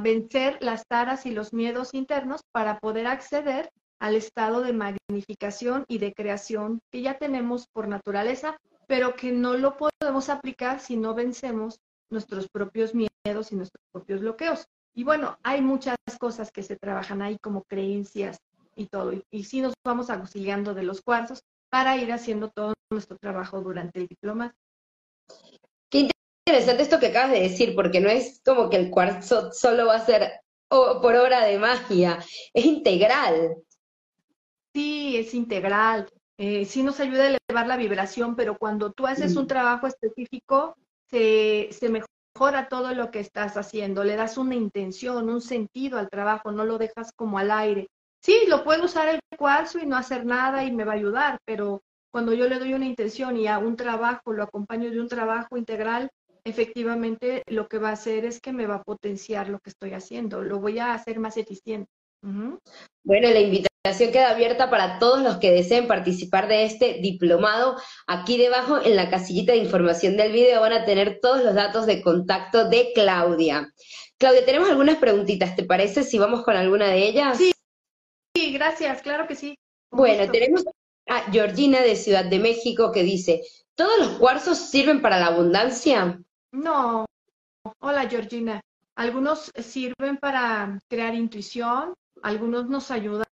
vencer 0.02 0.58
las 0.62 0.86
taras 0.88 1.26
y 1.26 1.32
los 1.32 1.54
miedos 1.54 1.94
internos 1.94 2.42
para 2.52 2.80
poder 2.80 3.08
acceder 3.08 3.72
al 4.00 4.16
estado 4.16 4.62
de 4.62 4.74
magnificación 4.74 5.86
y 5.88 6.00
de 6.00 6.14
creación 6.14 6.82
que 6.92 7.02
ya 7.02 7.18
tenemos 7.18 7.68
por 7.72 7.88
naturaleza, 7.88 8.58
pero 8.88 9.16
que 9.16 9.32
no 9.32 9.54
lo 9.54 9.78
podemos 9.78 10.30
aplicar 10.30 10.80
si 10.80 10.98
no 10.98 11.14
vencemos 11.14 11.80
nuestros 12.10 12.50
propios 12.50 12.94
miedos 12.96 13.52
y 13.52 13.56
nuestros 13.56 13.84
propios 13.92 14.22
bloqueos. 14.22 14.66
Y 14.94 15.04
bueno, 15.04 15.38
hay 15.44 15.62
muchas 15.62 15.98
cosas 16.20 16.52
que 16.52 16.64
se 16.64 16.76
trabajan 16.76 17.22
ahí 17.22 17.38
como 17.40 17.64
creencias 17.64 18.40
y 18.76 18.88
todo. 18.88 19.14
Y, 19.30 19.44
sí 19.44 19.62
nos 19.62 19.74
vamos 19.86 20.10
auxiliando 20.10 20.74
de 20.74 20.84
los 20.84 21.02
cuarzos 21.02 21.44
para 21.70 21.96
ir 21.98 22.12
haciendo 22.12 22.50
todo 22.50 22.74
nuestro 22.92 23.18
trabajo 23.18 23.62
durante 23.62 24.00
el 24.00 24.08
diploma. 24.08 24.54
Interesante 26.48 26.84
esto 26.84 27.00
que 27.00 27.08
acabas 27.08 27.32
de 27.32 27.42
decir, 27.42 27.76
porque 27.76 28.00
no 28.00 28.10
es 28.10 28.42
como 28.44 28.70
que 28.70 28.78
el 28.78 28.90
cuarzo 28.90 29.52
solo 29.54 29.88
va 29.88 29.96
a 29.96 30.06
ser 30.06 30.42
por 30.70 31.16
obra 31.16 31.46
de 31.46 31.60
magia, 31.60 32.20
es 32.54 32.66
integral. 32.66 33.58
Sí, 34.74 35.18
es 35.18 35.34
integral. 35.34 36.10
Eh, 36.38 36.66
sí 36.66 36.82
nos 36.82 37.00
ayuda 37.00 37.24
a 37.24 37.28
elevar 37.28 37.68
la 37.68 37.78
vibración, 37.78 38.36
pero 38.36 38.58
cuando 38.58 38.92
tú 38.92 39.06
haces 39.06 39.36
un 39.36 39.46
trabajo 39.46 39.86
específico, 39.86 40.76
se, 41.10 41.70
se 41.72 41.90
mejora 41.90 42.70
todo 42.70 42.94
lo 42.94 43.12
que 43.12 43.20
estás 43.20 43.58
haciendo, 43.58 44.04
le 44.04 44.16
das 44.16 44.38
una 44.38 44.56
intención, 44.56 45.30
un 45.30 45.42
sentido 45.42 46.00
al 46.00 46.10
trabajo, 46.10 46.52
no 46.52 46.66
lo 46.66 46.78
dejas 46.78 47.12
como 47.16 47.38
al 47.38 47.52
aire. 47.52 47.90
Sí, 48.22 48.46
lo 48.48 48.64
puedo 48.64 48.86
usar 48.86 49.10
el 49.10 49.20
cuarzo 49.38 49.78
y 49.78 49.86
no 49.86 49.98
hacer 49.98 50.26
nada 50.26 50.64
y 50.64 50.72
me 50.72 50.86
va 50.86 50.94
a 50.94 50.96
ayudar, 50.96 51.38
pero 51.46 51.84
cuando 52.12 52.34
yo 52.34 52.48
le 52.48 52.60
doy 52.60 52.74
una 52.74 52.86
intención 52.86 53.38
y 53.38 53.48
a 53.48 53.60
un 53.60 53.76
trabajo, 53.76 54.32
lo 54.32 54.44
acompaño 54.44 54.90
de 54.90 55.00
un 55.00 55.08
trabajo 55.08 55.58
integral, 55.58 56.10
efectivamente 56.46 57.44
lo 57.48 57.68
que 57.68 57.78
va 57.78 57.90
a 57.90 57.94
hacer 57.94 58.26
es 58.26 58.40
que 58.40 58.54
me 58.54 58.68
va 58.68 58.76
a 58.76 58.84
potenciar 58.84 59.50
lo 59.50 59.60
que 59.60 59.70
estoy 59.70 59.94
haciendo, 59.94 60.42
lo 60.42 60.60
voy 60.60 60.80
a 60.80 60.94
hacer 60.94 61.20
más 61.20 61.38
eficiente. 61.38 61.90
Bueno, 62.24 63.30
la 63.30 63.40
invitación 63.40 64.12
queda 64.12 64.30
abierta 64.30 64.70
para 64.70 65.00
todos 65.00 65.22
los 65.22 65.38
que 65.38 65.52
deseen 65.52 65.88
participar 65.88 66.48
de 66.48 66.66
este 66.66 67.00
diplomado. 67.02 67.78
Aquí 68.08 68.38
debajo 68.38 68.80
en 68.84 68.96
la 68.96 69.10
casillita 69.10 69.54
de 69.54 69.60
información 69.60 70.18
del 70.18 70.32
video 70.32 70.62
van 70.62 70.74
a 70.74 70.86
tener 70.86 71.20
todos 71.20 71.44
los 71.44 71.56
datos 71.56 71.88
de 71.88 72.02
contacto 72.02 72.70
de 72.70 72.92
Claudia. 72.94 73.74
Claudia, 74.20 74.46
tenemos 74.46 74.70
algunas 74.70 74.98
preguntitas, 74.98 75.56
¿te 75.56 75.64
parece 75.64 76.04
si 76.04 76.20
vamos 76.20 76.44
con 76.44 76.56
alguna 76.56 76.90
de 76.90 77.08
ellas? 77.08 77.38
Sí, 77.38 77.52
sí 78.36 78.54
gracias, 78.54 79.02
claro 79.02 79.28
que 79.28 79.36
sí. 79.36 79.56
Bueno, 79.90 80.32
tenemos 80.32 80.64
a 81.08 81.32
Georgina 81.32 81.82
de 81.82 81.96
Ciudad 81.96 82.26
de 82.26 82.38
México 82.38 82.92
que 82.92 83.02
dice, 83.02 83.42
¿todos 83.76 83.98
los 83.98 84.10
cuarzos 84.20 84.60
sirven 84.60 85.02
para 85.02 85.20
la 85.20 85.28
abundancia? 85.28 86.22
No. 86.52 87.06
Hola, 87.80 88.10
Georgina. 88.10 88.62
Algunos 88.96 89.52
sirven 89.56 90.18
para 90.18 90.80
crear 90.90 91.16
intuición, 91.16 91.94
algunos 92.22 92.68
nos 92.68 92.92
ayudan 92.92 93.26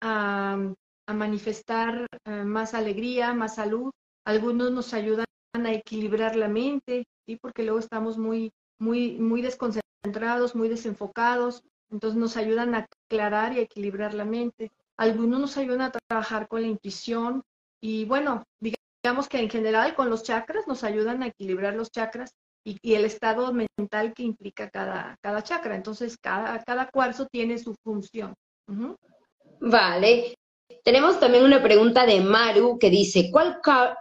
a, 0.00 0.58
manifestar 1.06 2.06
eh, 2.24 2.44
más 2.44 2.74
alegría, 2.74 3.32
más 3.32 3.54
salud, 3.54 3.90
algunos 4.24 4.72
nos 4.72 4.92
ayudan 4.92 5.24
a 5.54 5.72
equilibrar 5.72 6.36
la 6.36 6.48
mente, 6.48 7.06
¿sí? 7.26 7.36
porque 7.36 7.62
luego 7.62 7.78
estamos 7.78 8.18
muy, 8.18 8.52
muy, 8.78 9.18
muy 9.18 9.40
desconcentrados, 9.40 10.54
muy 10.54 10.68
desenfocados, 10.68 11.62
entonces 11.90 12.18
nos 12.18 12.36
ayudan 12.36 12.74
a 12.74 12.86
aclarar 13.08 13.52
y 13.54 13.60
a 13.60 13.62
equilibrar 13.62 14.14
la 14.14 14.24
mente. 14.24 14.70
Algunos 14.98 15.40
nos 15.40 15.56
ayudan 15.56 15.82
a 15.82 15.92
trabajar 15.92 16.48
con 16.48 16.62
la 16.62 16.68
intuición 16.68 17.42
y 17.80 18.04
bueno, 18.04 18.44
digamos 18.60 19.28
que 19.28 19.38
en 19.38 19.48
general 19.48 19.94
con 19.94 20.10
los 20.10 20.24
chakras 20.24 20.66
nos 20.66 20.84
ayudan 20.84 21.22
a 21.22 21.28
equilibrar 21.28 21.74
los 21.74 21.90
chakras 21.90 22.34
y, 22.64 22.94
el 22.94 23.04
estado 23.04 23.52
mental 23.52 24.12
que 24.14 24.22
implica 24.22 24.68
cada, 24.70 25.16
cada 25.22 25.42
chakra. 25.42 25.76
Entonces, 25.76 26.16
cada, 26.18 26.62
cada 26.64 26.90
cuarzo 26.90 27.26
tiene 27.26 27.58
su 27.58 27.74
función. 27.82 28.34
Vale. 29.60 30.34
Tenemos 30.84 31.18
también 31.18 31.44
una 31.44 31.62
pregunta 31.62 32.06
de 32.06 32.20
Maru 32.20 32.78
que 32.78 32.90
dice, 32.90 33.30
¿cuál, 33.30 33.60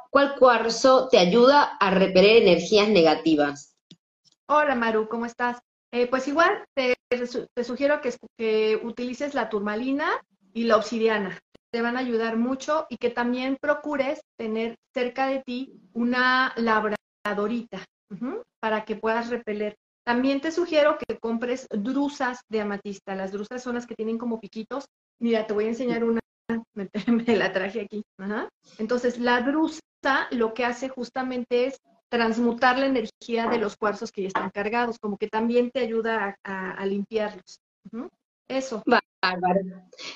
¿cuál 0.09 0.35
cuarzo 0.37 1.07
te 1.09 1.17
ayuda 1.17 1.77
a 1.79 1.91
repeler 1.91 2.43
energías 2.43 2.89
negativas? 2.89 3.75
Hola 4.47 4.75
Maru, 4.75 5.07
¿cómo 5.09 5.25
estás? 5.25 5.59
Eh, 5.91 6.07
pues 6.07 6.27
igual 6.27 6.63
te, 6.73 6.95
te 7.09 7.63
sugiero 7.63 8.01
que, 8.01 8.13
que, 8.37 8.79
utilices 8.83 9.33
la 9.33 9.49
turmalina 9.49 10.21
y 10.53 10.63
la 10.63 10.77
obsidiana. 10.77 11.39
Te 11.71 11.81
van 11.81 11.97
a 11.97 12.01
ayudar 12.01 12.37
mucho 12.37 12.85
y 12.89 12.97
que 12.97 13.09
también 13.09 13.57
procures 13.59 14.21
tener 14.37 14.77
cerca 14.93 15.27
de 15.27 15.43
ti 15.43 15.73
una 15.93 16.53
labradorita 16.55 17.83
para 18.59 18.85
que 18.85 18.95
puedas 18.95 19.29
repeler. 19.29 19.75
También 20.05 20.39
te 20.39 20.51
sugiero 20.51 20.97
que 20.97 21.17
compres 21.19 21.67
drusas 21.69 22.39
de 22.49 22.61
amatista. 22.61 23.13
Las 23.15 23.31
drusas 23.31 23.61
son 23.61 23.75
las 23.75 23.85
que 23.85 23.95
tienen 23.95 24.17
como 24.17 24.39
piquitos. 24.39 24.85
Mira, 25.19 25.45
te 25.45 25.53
voy 25.53 25.65
a 25.65 25.69
enseñar 25.69 26.03
una, 26.03 26.21
me, 26.75 27.35
la 27.35 27.51
traje 27.51 27.81
aquí. 27.81 28.03
Entonces, 28.77 29.19
la 29.19 29.41
drusa 29.41 29.81
lo 30.31 30.53
que 30.53 30.65
hace 30.65 30.89
justamente 30.89 31.65
es 31.65 31.77
transmutar 32.09 32.79
la 32.79 32.85
energía 32.85 33.47
de 33.47 33.57
los 33.57 33.75
cuarzos 33.75 34.11
que 34.11 34.21
ya 34.21 34.27
están 34.29 34.49
cargados, 34.49 34.97
como 34.97 35.17
que 35.17 35.27
también 35.27 35.71
te 35.71 35.81
ayuda 35.81 36.37
a, 36.43 36.85
limpiarlos. 36.85 37.59
Eso. 38.47 38.83
Bárbaro. 38.85 39.59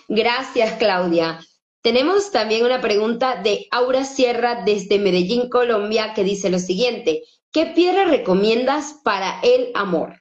Gracias, 0.08 0.78
Claudia. 0.78 1.40
Tenemos 1.82 2.32
también 2.32 2.64
una 2.64 2.80
pregunta 2.80 3.42
de 3.42 3.68
Aura 3.72 4.06
Sierra 4.06 4.64
desde 4.64 5.00
Medellín, 5.00 5.50
Colombia, 5.50 6.14
que 6.14 6.24
dice 6.24 6.50
lo 6.50 6.60
siguiente. 6.60 7.24
¿Qué 7.54 7.66
piedra 7.66 8.06
recomiendas 8.06 8.94
para 9.04 9.42
el 9.42 9.72
amor? 9.76 10.18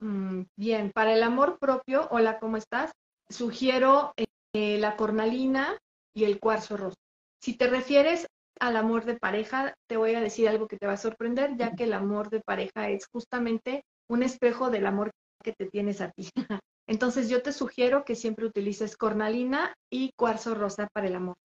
Mm, 0.00 0.42
bien, 0.54 0.92
para 0.92 1.14
el 1.14 1.22
amor 1.22 1.58
propio, 1.58 2.08
hola, 2.10 2.38
¿cómo 2.38 2.58
estás? 2.58 2.90
Sugiero 3.30 4.12
eh, 4.54 4.78
la 4.78 4.96
cornalina 4.96 5.78
y 6.14 6.24
el 6.24 6.38
cuarzo 6.38 6.76
rosa. 6.76 6.98
Si 7.40 7.56
te 7.56 7.68
refieres 7.68 8.26
al 8.58 8.76
amor 8.76 9.06
de 9.06 9.16
pareja, 9.16 9.72
te 9.88 9.96
voy 9.96 10.14
a 10.14 10.20
decir 10.20 10.46
algo 10.46 10.68
que 10.68 10.76
te 10.76 10.86
va 10.86 10.92
a 10.92 10.98
sorprender, 10.98 11.56
ya 11.56 11.74
que 11.74 11.84
el 11.84 11.94
amor 11.94 12.28
de 12.28 12.40
pareja 12.40 12.90
es 12.90 13.06
justamente 13.10 13.82
un 14.06 14.22
espejo 14.22 14.68
del 14.68 14.86
amor 14.86 15.12
que 15.42 15.52
te 15.52 15.70
tienes 15.70 16.02
a 16.02 16.10
ti. 16.10 16.28
Entonces 16.86 17.30
yo 17.30 17.40
te 17.40 17.54
sugiero 17.54 18.04
que 18.04 18.14
siempre 18.14 18.44
utilices 18.44 18.94
cornalina 18.94 19.72
y 19.90 20.10
cuarzo 20.16 20.54
rosa 20.54 20.86
para 20.92 21.06
el 21.06 21.14
amor. 21.14 21.36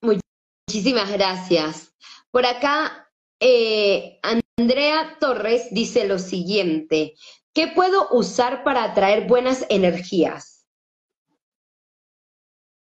Muchísimas 0.00 1.12
gracias. 1.12 1.94
Por 2.30 2.46
acá, 2.46 3.11
eh, 3.42 4.20
Andrea 4.22 5.16
Torres 5.18 5.68
dice 5.72 6.06
lo 6.06 6.18
siguiente, 6.18 7.14
¿qué 7.52 7.68
puedo 7.68 8.08
usar 8.12 8.64
para 8.64 8.84
atraer 8.84 9.26
buenas 9.26 9.66
energías? 9.68 10.66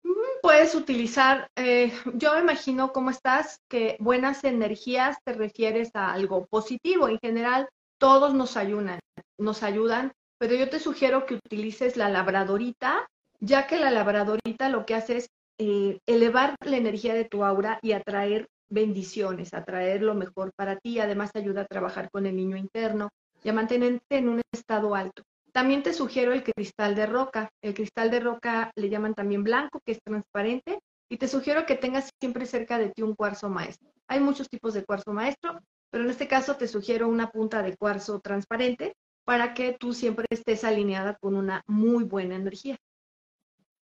Mm, 0.03 0.41
puedes 0.41 0.75
utilizar, 0.75 1.49
eh, 1.55 1.93
yo 2.15 2.33
me 2.33 2.41
imagino 2.41 2.91
cómo 2.91 3.11
estás, 3.11 3.59
que 3.69 3.95
buenas 3.99 4.43
energías 4.43 5.17
te 5.23 5.33
refieres 5.33 5.91
a 5.93 6.11
algo 6.11 6.47
positivo. 6.47 7.07
En 7.07 7.19
general, 7.19 7.69
todos 7.99 8.33
nos 8.33 8.57
ayudan, 8.57 8.99
nos 9.37 9.63
ayudan 9.63 10.11
pero 10.37 10.55
yo 10.55 10.69
te 10.69 10.79
sugiero 10.79 11.25
que 11.25 11.35
utilices 11.35 11.97
la 11.97 12.09
labradorita, 12.09 13.07
ya 13.39 13.67
que 13.67 13.79
la 13.79 13.91
labradorita 13.91 14.69
lo 14.69 14.85
que 14.85 14.95
hace 14.95 15.17
es 15.17 15.29
eh, 15.59 15.99
elevar 16.05 16.55
la 16.63 16.77
energía 16.77 17.13
de 17.13 17.25
tu 17.25 17.43
aura 17.43 17.79
y 17.81 17.93
atraer 17.93 18.47
bendiciones, 18.69 19.53
atraer 19.53 20.01
lo 20.01 20.15
mejor 20.15 20.51
para 20.55 20.77
ti. 20.77 20.99
Además, 20.99 21.31
ayuda 21.33 21.61
a 21.61 21.67
trabajar 21.67 22.09
con 22.11 22.25
el 22.25 22.35
niño 22.35 22.57
interno 22.57 23.09
y 23.43 23.49
a 23.49 23.53
mantenerte 23.53 24.17
en 24.17 24.29
un 24.29 24.41
estado 24.53 24.95
alto. 24.95 25.23
También 25.51 25.83
te 25.83 25.93
sugiero 25.93 26.33
el 26.33 26.43
cristal 26.43 26.95
de 26.95 27.05
roca. 27.05 27.49
El 27.61 27.73
cristal 27.73 28.11
de 28.11 28.19
roca 28.19 28.71
le 28.75 28.89
llaman 28.89 29.15
también 29.15 29.43
blanco, 29.43 29.81
que 29.85 29.93
es 29.93 29.99
transparente. 30.03 30.79
Y 31.09 31.17
te 31.17 31.27
sugiero 31.27 31.65
que 31.65 31.75
tengas 31.75 32.09
siempre 32.19 32.45
cerca 32.45 32.77
de 32.77 32.89
ti 32.89 33.01
un 33.01 33.15
cuarzo 33.15 33.49
maestro. 33.49 33.89
Hay 34.07 34.19
muchos 34.19 34.49
tipos 34.49 34.73
de 34.73 34.83
cuarzo 34.83 35.13
maestro, 35.13 35.59
pero 35.89 36.03
en 36.03 36.09
este 36.09 36.27
caso 36.27 36.55
te 36.57 36.67
sugiero 36.67 37.07
una 37.07 37.29
punta 37.29 37.61
de 37.63 37.75
cuarzo 37.77 38.19
transparente 38.19 38.93
para 39.23 39.53
que 39.53 39.75
tú 39.79 39.93
siempre 39.93 40.25
estés 40.29 40.63
alineada 40.63 41.15
con 41.15 41.35
una 41.35 41.63
muy 41.65 42.03
buena 42.03 42.35
energía. 42.35 42.77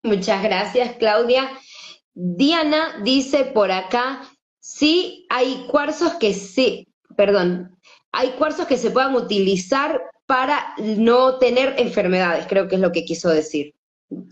Muchas 0.04 0.44
gracias, 0.44 0.98
Claudia. 0.98 1.50
Diana 2.14 3.00
dice 3.04 3.46
por 3.46 3.72
acá, 3.72 4.22
sí 4.64 5.28
hay 5.30 5.68
cuarzos 5.68 6.14
que 6.14 6.34
sí, 6.34 6.88
perdón, 7.18 7.78
hay 8.12 8.32
cuarzos 8.32 8.66
que 8.66 8.78
se 8.78 8.92
puedan 8.92 9.14
utilizar 9.14 10.02
para 10.26 10.74
no 10.80 11.38
tener 11.38 11.76
enfermedades, 11.78 12.48
creo 12.48 12.68
que 12.68 12.76
es 12.76 12.82
lo 12.82 12.94
que 12.94 13.04
quiso 13.04 13.30
decir. 13.30 13.76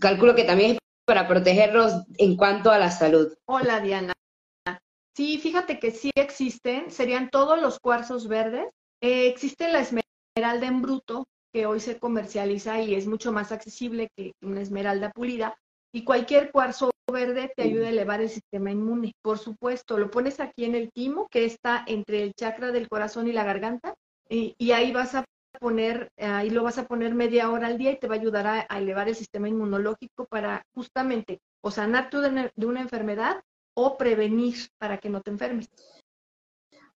Calculo 0.00 0.34
que 0.34 0.44
también 0.44 0.72
es 0.72 0.78
para 1.04 1.28
protegerlos 1.28 1.92
en 2.16 2.36
cuanto 2.36 2.70
a 2.70 2.78
la 2.78 2.90
salud. 2.90 3.32
Hola, 3.44 3.80
Diana. 3.80 4.14
Sí, 5.14 5.38
fíjate 5.38 5.78
que 5.78 5.90
sí 5.90 6.10
existen, 6.14 6.90
serían 6.90 7.28
todos 7.28 7.60
los 7.60 7.78
cuarzos 7.78 8.26
verdes. 8.26 8.66
Eh, 9.02 9.26
existe 9.26 9.70
la 9.70 9.80
esmeralda 9.80 10.66
en 10.66 10.80
bruto, 10.80 11.26
que 11.52 11.66
hoy 11.66 11.80
se 11.80 11.98
comercializa 11.98 12.80
y 12.80 12.94
es 12.94 13.06
mucho 13.06 13.32
más 13.32 13.52
accesible 13.52 14.08
que 14.16 14.32
una 14.40 14.62
esmeralda 14.62 15.10
pulida. 15.10 15.54
Y 15.92 16.04
cualquier 16.04 16.50
cuarzo 16.50 16.90
verde 17.12 17.52
te 17.54 17.62
ayuda 17.62 17.86
a 17.86 17.90
elevar 17.90 18.20
el 18.20 18.30
sistema 18.30 18.70
inmune. 18.70 19.12
Por 19.22 19.38
supuesto, 19.38 19.98
lo 19.98 20.10
pones 20.10 20.40
aquí 20.40 20.64
en 20.64 20.74
el 20.74 20.90
timo, 20.90 21.28
que 21.28 21.44
está 21.44 21.84
entre 21.86 22.22
el 22.22 22.32
chakra 22.34 22.72
del 22.72 22.88
corazón 22.88 23.28
y 23.28 23.32
la 23.32 23.44
garganta, 23.44 23.94
y, 24.28 24.72
ahí 24.72 24.92
vas 24.92 25.14
a 25.14 25.24
poner, 25.60 26.08
ahí 26.16 26.48
lo 26.48 26.62
vas 26.62 26.78
a 26.78 26.86
poner 26.86 27.14
media 27.14 27.50
hora 27.50 27.66
al 27.66 27.76
día 27.76 27.90
y 27.90 27.98
te 27.98 28.08
va 28.08 28.14
a 28.14 28.18
ayudar 28.18 28.46
a, 28.46 28.78
elevar 28.78 29.08
el 29.08 29.14
sistema 29.14 29.48
inmunológico 29.48 30.24
para 30.24 30.64
justamente 30.74 31.40
o 31.60 31.70
sanar 31.70 32.08
tú 32.08 32.20
de 32.20 32.66
una 32.66 32.80
enfermedad 32.80 33.42
o 33.74 33.98
prevenir 33.98 34.56
para 34.78 34.96
que 34.98 35.10
no 35.10 35.20
te 35.20 35.30
enfermes. 35.30 35.68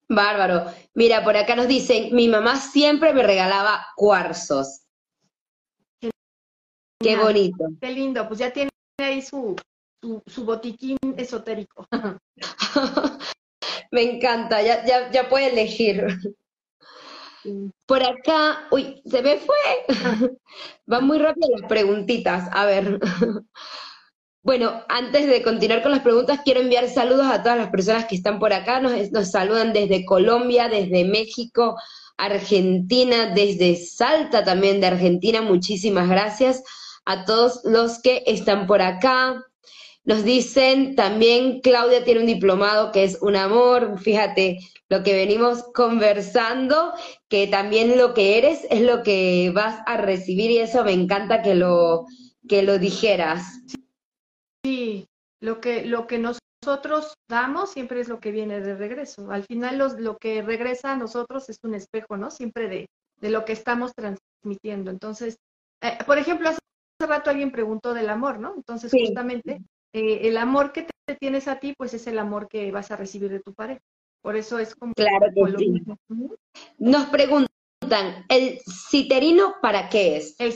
Bárbaro. 0.09 0.67
Mira, 0.95 1.25
por 1.25 1.37
acá 1.37 1.57
nos 1.57 1.69
dicen, 1.69 2.15
mi 2.15 2.29
mamá 2.29 2.57
siempre 2.57 3.13
me 3.13 3.23
regalaba 3.23 3.87
cuarzos. 3.97 4.83
Qué, 6.01 7.17
bonito. 7.17 7.65
Qué 7.81 7.91
lindo, 7.91 8.27
pues 8.27 8.39
ya 8.39 8.53
tiene 8.53 8.71
ahí 9.05 9.23
su, 9.23 9.57
su, 10.27 10.45
botiquín 10.45 10.97
esotérico. 11.17 11.87
me 13.91 14.03
encanta, 14.03 14.63
ya, 14.63 14.85
ya, 14.87 15.11
ya 15.11 15.29
puede 15.29 15.53
elegir. 15.53 16.07
Por 17.87 18.03
acá, 18.03 18.67
uy, 18.71 19.03
se 19.05 19.23
me 19.23 19.37
fue. 19.37 19.57
Van 20.87 21.07
muy 21.07 21.19
rápido 21.19 21.49
las 21.59 21.69
preguntitas. 21.69 22.49
A 22.53 22.67
ver. 22.67 22.99
Bueno, 24.43 24.85
antes 24.89 25.27
de 25.27 25.43
continuar 25.43 25.83
con 25.83 25.91
las 25.91 26.03
preguntas, 26.03 26.41
quiero 26.45 26.61
enviar 26.61 26.89
saludos 26.89 27.27
a 27.27 27.43
todas 27.43 27.59
las 27.59 27.69
personas 27.69 28.05
que 28.05 28.15
están 28.15 28.39
por 28.39 28.53
acá. 28.53 28.81
Nos, 28.81 29.31
saludan 29.31 29.73
desde 29.73 30.05
Colombia, 30.05 30.69
desde 30.69 31.05
México, 31.05 31.77
Argentina, 32.17 33.27
desde 33.35 33.77
Salta 33.77 34.45
también 34.45 34.81
de 34.81 34.87
Argentina. 34.87 35.43
Muchísimas 35.43 36.09
gracias 36.09 36.63
a 37.07 37.25
todos 37.25 37.63
los 37.65 38.01
que 38.03 38.23
están 38.27 38.67
por 38.67 38.83
acá. 38.83 39.43
Nos 40.05 40.23
dicen 40.23 40.95
también, 40.95 41.61
Claudia 41.61 42.05
tiene 42.05 42.21
un 42.21 42.27
diplomado 42.27 42.93
que 42.93 43.05
es 43.05 43.19
un 43.23 43.37
amor. 43.37 43.99
Fíjate 43.99 44.59
lo 44.89 45.03
que 45.03 45.15
venimos 45.15 45.65
conversando, 45.75 46.93
que 47.29 47.49
también 47.49 47.99
lo 47.99 48.15
que 48.15 48.39
eres 48.39 48.67
es 48.71 48.83
lo 48.83 49.03
que 49.03 49.51
vas 49.55 49.81
a 49.87 49.97
recibir 49.97 50.51
y 50.51 50.59
eso 50.59 50.85
me 50.85 50.93
encanta 50.93 51.43
que 51.43 51.55
lo, 51.55 52.07
que 52.49 52.63
lo 52.63 52.79
dijeras. 52.79 53.43
Sí, 54.65 55.09
lo 55.41 55.61
que, 55.61 55.85
lo 55.85 56.07
que 56.07 56.19
nosotros 56.19 57.15
damos 57.29 57.71
siempre 57.71 58.01
es 58.01 58.09
lo 58.09 58.21
que 58.21 58.31
viene 58.31 58.61
de 58.61 58.77
regreso. 58.77 59.31
Al 59.31 59.45
final 59.45 59.79
lo 59.99 60.19
que 60.19 60.43
regresa 60.43 60.93
a 60.93 60.97
nosotros 60.97 61.49
es 61.49 61.59
un 61.65 61.75
espejo, 61.75 62.17
¿no? 62.17 62.31
Siempre 62.31 62.69
de, 62.69 62.87
de 63.21 63.31
lo 63.31 63.45
que 63.45 63.53
estamos 63.53 63.93
transmitiendo. 63.95 64.91
Entonces, 64.91 65.37
eh, 65.83 65.99
por 66.07 66.19
ejemplo, 66.19 66.49
hace 66.49 66.59
rato 67.05 67.31
alguien 67.31 67.51
preguntó 67.51 67.93
del 67.93 68.09
amor, 68.09 68.39
¿no? 68.39 68.55
Entonces, 68.57 68.93
justamente, 68.93 69.61
eh, 69.93 70.29
el 70.29 70.39
amor 70.39 70.73
que 70.73 70.83
te, 70.83 71.17
tienes 71.17 71.49
a 71.49 71.59
ti, 71.61 71.75
pues 71.77 71.93
es 71.95 72.07
el 72.07 72.19
amor 72.19 72.49
que 72.49 72.71
vas 72.73 72.91
a 72.91 72.97
recibir 72.97 73.31
de 73.31 73.41
tu 73.41 73.53
pareja. 73.53 73.81
Por 74.23 74.37
eso 74.37 74.59
es 74.59 74.75
como... 74.75 74.95
Claro 74.95 75.27
que 75.35 75.59
sí. 75.59 75.83
Nos 76.79 77.07
preguntan, 77.07 78.25
¿el 78.29 78.61
citerino 78.91 79.55
para 79.61 79.89
qué 79.89 80.17
es? 80.17 80.35
El 80.39 80.55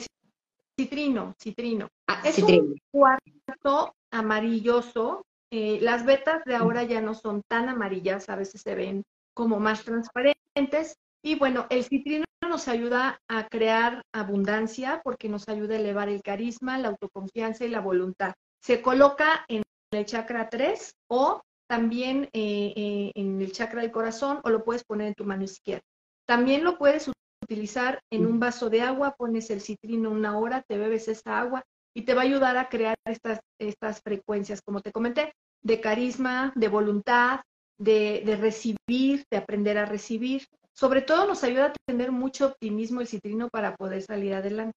citrino, 0.79 1.35
citrino. 1.40 1.88
Ah, 2.09 2.22
es 2.24 2.38
un 2.38 2.76
cuarzo 2.90 3.94
amarilloso. 4.11 5.26
Eh, 5.53 5.79
las 5.83 6.05
vetas 6.05 6.42
de 6.44 6.55
ahora 6.55 6.85
ya 6.85 7.00
no 7.00 7.14
son 7.14 7.42
tan 7.48 7.68
amarillas, 7.68 8.29
a 8.29 8.37
veces 8.37 8.62
se 8.62 8.74
ven 8.74 9.05
como 9.35 9.61
más 9.61 9.85
transparentes. 9.85 10.96
Y 11.22 11.35
bueno, 11.35 11.66
el 11.70 11.85
citrino 11.85 12.24
nos 12.48 12.68
ayuda 12.68 13.20
a 13.28 13.48
crear 13.48 14.02
abundancia 14.12 15.00
porque 15.04 15.28
nos 15.28 15.48
ayuda 15.48 15.74
a 15.74 15.78
elevar 15.78 16.09
el 16.09 16.22
carisma, 16.22 16.78
la 16.78 16.88
autoconfianza 16.88 17.64
y 17.64 17.68
la 17.68 17.80
voluntad. 17.80 18.33
Se 18.62 18.80
coloca 18.80 19.44
en 19.48 19.62
el 19.92 20.06
chakra 20.06 20.48
3 20.48 20.92
o 21.09 21.42
también 21.68 22.24
eh, 22.33 22.72
eh, 22.76 23.12
en 23.14 23.40
el 23.40 23.52
chakra 23.52 23.83
del 23.83 23.92
corazón 23.92 24.40
o 24.44 24.50
lo 24.50 24.64
puedes 24.64 24.85
poner 24.85 25.09
en 25.09 25.14
tu 25.14 25.24
mano 25.24 25.44
izquierda. 25.44 25.85
También 26.26 26.64
lo 26.64 26.78
puedes 26.78 27.11
utilizar 27.42 28.00
en 28.11 28.26
un 28.26 28.40
vaso 28.40 28.70
de 28.70 28.83
agua, 28.83 29.14
pones 29.16 29.50
el 29.50 29.61
citrino 29.61 30.11
una 30.11 30.38
hora, 30.38 30.62
te 30.62 30.78
bebes 30.78 31.09
esa 31.09 31.38
agua 31.38 31.62
y 31.94 32.02
te 32.02 32.14
va 32.14 32.22
a 32.22 32.24
ayudar 32.24 32.56
a 32.56 32.68
crear 32.68 32.96
estas, 33.04 33.40
estas 33.59 34.00
frecuencias, 34.00 34.62
como 34.62 34.80
te 34.80 34.92
comenté, 34.92 35.33
de 35.62 35.80
carisma, 35.80 36.52
de 36.54 36.68
voluntad, 36.68 37.40
de, 37.78 38.22
de 38.24 38.37
recibir, 38.37 39.24
de 39.30 39.37
aprender 39.37 39.78
a 39.78 39.87
recibir. 39.87 40.46
Sobre 40.81 41.03
todo 41.03 41.27
nos 41.27 41.45
ayuda 41.45 41.66
a 41.66 41.73
tener 41.87 42.11
mucho 42.11 42.47
optimismo 42.47 43.03
el 43.03 43.07
citrino 43.07 43.51
para 43.51 43.77
poder 43.77 44.01
salir 44.01 44.33
adelante. 44.33 44.73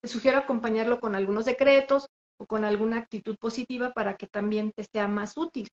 Te 0.00 0.08
sugiero 0.08 0.38
acompañarlo 0.38 0.98
con 0.98 1.14
algunos 1.14 1.44
decretos 1.44 2.08
o 2.40 2.46
con 2.46 2.64
alguna 2.64 2.96
actitud 2.96 3.36
positiva 3.38 3.92
para 3.92 4.16
que 4.16 4.26
también 4.26 4.72
te 4.72 4.82
sea 4.82 5.06
más 5.06 5.36
útil. 5.36 5.68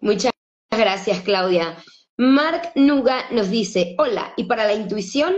Muchas 0.00 0.32
gracias, 0.68 1.20
Claudia. 1.20 1.76
Mark 2.16 2.72
Nuga 2.74 3.30
nos 3.30 3.50
dice, 3.50 3.94
hola, 3.98 4.34
¿y 4.36 4.46
para 4.46 4.64
la 4.64 4.74
intuición? 4.74 5.36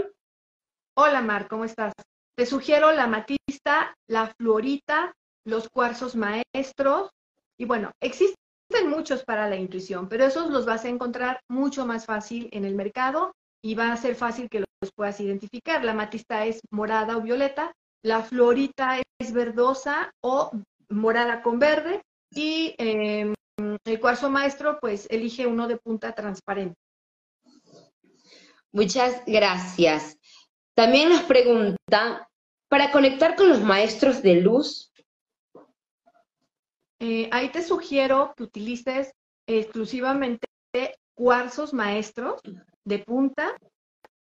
Hola, 0.96 1.20
Mark, 1.20 1.48
¿cómo 1.50 1.66
estás? 1.66 1.92
Te 2.38 2.46
sugiero 2.46 2.92
la 2.92 3.06
matista, 3.08 3.94
la 4.08 4.28
fluorita, 4.38 5.12
los 5.44 5.68
cuarzos 5.68 6.16
maestros. 6.16 7.10
Y 7.58 7.66
bueno, 7.66 7.90
existen 8.00 8.36
muchos 8.82 9.24
para 9.24 9.48
la 9.48 9.56
intuición, 9.56 10.08
pero 10.08 10.24
esos 10.24 10.50
los 10.50 10.66
vas 10.66 10.84
a 10.84 10.88
encontrar 10.88 11.40
mucho 11.48 11.86
más 11.86 12.06
fácil 12.06 12.48
en 12.52 12.64
el 12.64 12.74
mercado 12.74 13.32
y 13.62 13.74
va 13.74 13.92
a 13.92 13.96
ser 13.96 14.16
fácil 14.16 14.48
que 14.48 14.60
los 14.60 14.92
puedas 14.96 15.20
identificar. 15.20 15.84
La 15.84 15.94
matista 15.94 16.44
es 16.44 16.60
morada 16.70 17.16
o 17.16 17.20
violeta, 17.20 17.72
la 18.02 18.22
florita 18.22 19.00
es 19.20 19.32
verdosa 19.32 20.10
o 20.20 20.50
morada 20.88 21.42
con 21.42 21.58
verde 21.58 22.02
y 22.30 22.74
em, 22.78 23.34
el 23.84 24.00
cuarzo 24.00 24.28
maestro 24.30 24.78
pues 24.80 25.06
elige 25.10 25.46
uno 25.46 25.68
de 25.68 25.76
punta 25.76 26.12
transparente. 26.14 26.74
Muchas 28.72 29.22
gracias. 29.24 30.18
También 30.74 31.08
nos 31.10 31.22
pregunta, 31.22 32.28
para 32.68 32.90
conectar 32.90 33.36
con 33.36 33.48
los 33.48 33.60
maestros 33.60 34.20
de 34.20 34.40
luz. 34.40 34.90
Eh, 37.06 37.28
ahí 37.32 37.50
te 37.50 37.60
sugiero 37.60 38.32
que 38.34 38.44
utilices 38.44 39.12
exclusivamente 39.46 40.46
cuarzos 41.12 41.74
maestros 41.74 42.40
de 42.86 42.98
punta. 43.00 43.54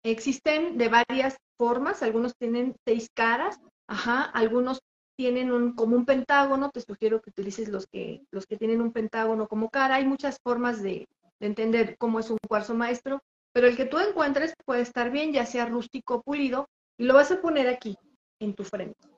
Existen 0.05 0.77
de 0.77 0.87
varias 0.87 1.35
formas, 1.57 2.01
algunos 2.01 2.33
tienen 2.37 2.73
seis 2.87 3.09
caras, 3.13 3.59
ajá, 3.87 4.23
algunos 4.23 4.79
tienen 5.17 5.51
un, 5.51 5.75
como 5.75 5.97
un 5.97 6.05
pentágono, 6.05 6.69
te 6.69 6.79
sugiero 6.79 7.21
que 7.21 7.31
utilices 7.31 7.67
los 7.67 7.87
que, 7.87 8.21
los 8.31 8.45
que 8.45 8.55
tienen 8.55 8.81
un 8.81 8.93
pentágono 8.93 9.49
como 9.49 9.69
cara. 9.69 9.95
Hay 9.95 10.05
muchas 10.05 10.37
formas 10.41 10.81
de, 10.81 11.09
de 11.41 11.47
entender 11.47 11.97
cómo 11.97 12.21
es 12.21 12.29
un 12.29 12.37
cuarzo 12.47 12.73
maestro, 12.73 13.19
pero 13.51 13.67
el 13.67 13.75
que 13.75 13.85
tú 13.85 13.99
encuentres 13.99 14.53
puede 14.63 14.83
estar 14.83 15.11
bien, 15.11 15.33
ya 15.33 15.45
sea 15.45 15.65
rústico 15.65 16.15
o 16.15 16.21
pulido, 16.21 16.69
y 16.97 17.03
lo 17.03 17.15
vas 17.15 17.31
a 17.31 17.41
poner 17.41 17.67
aquí, 17.67 17.97
en 18.39 18.53
tu 18.55 18.63
frente. 18.63 19.09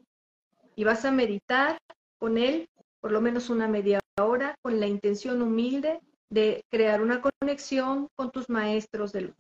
Y 0.76 0.86
vas 0.86 1.06
a 1.06 1.12
meditar 1.12 1.78
con 2.18 2.40
él 2.40 2.68
por 3.04 3.12
lo 3.12 3.20
menos 3.20 3.50
una 3.50 3.68
media 3.68 4.00
hora 4.18 4.56
con 4.62 4.80
la 4.80 4.88
intención 4.88 5.42
humilde 5.42 6.00
de 6.30 6.64
crear 6.72 7.02
una 7.02 7.22
conexión 7.22 8.08
con 8.16 8.32
tus 8.32 8.50
maestros 8.50 9.12
de 9.12 9.22
luz. 9.24 9.36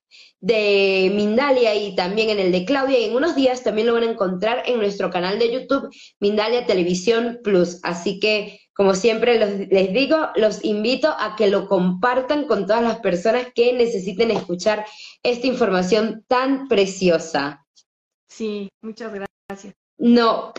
de 0.46 1.12
Mindalia 1.16 1.74
y 1.74 1.96
también 1.96 2.30
en 2.30 2.38
el 2.38 2.52
de 2.52 2.66
Claudia. 2.66 3.00
Y 3.00 3.06
en 3.06 3.16
unos 3.16 3.36
días 3.36 3.64
también 3.64 3.88
lo 3.88 3.96
van 3.96 4.04
a 4.04 4.12
encontrar 4.12 4.62
en 4.68 4.78
nuestro 4.78 5.10
canal 5.10 5.40
de 5.40 5.52
YouTube, 5.52 5.90
Mindalia 6.20 6.68
Televisión 6.68 7.40
Plus. 7.44 7.80
Así 7.82 8.20
que, 8.20 8.60
como 8.76 8.94
siempre 8.94 9.40
les 9.40 9.92
digo, 9.92 10.30
los 10.36 10.64
invito 10.64 11.16
a 11.18 11.36
que 11.36 11.48
lo 11.48 11.68
compartan 11.68 12.46
con 12.46 12.68
todas 12.68 12.84
las 12.84 13.00
personas 13.00 13.48
que 13.56 13.74
necesiten 13.74 14.30
escuchar 14.30 14.86
esta 15.24 15.48
información 15.48 16.24
tan 16.28 16.68
preciosa. 16.68 17.66
Sí, 18.30 18.70
muchas 18.84 19.12
gracias. 19.12 19.74
No, 19.98 20.54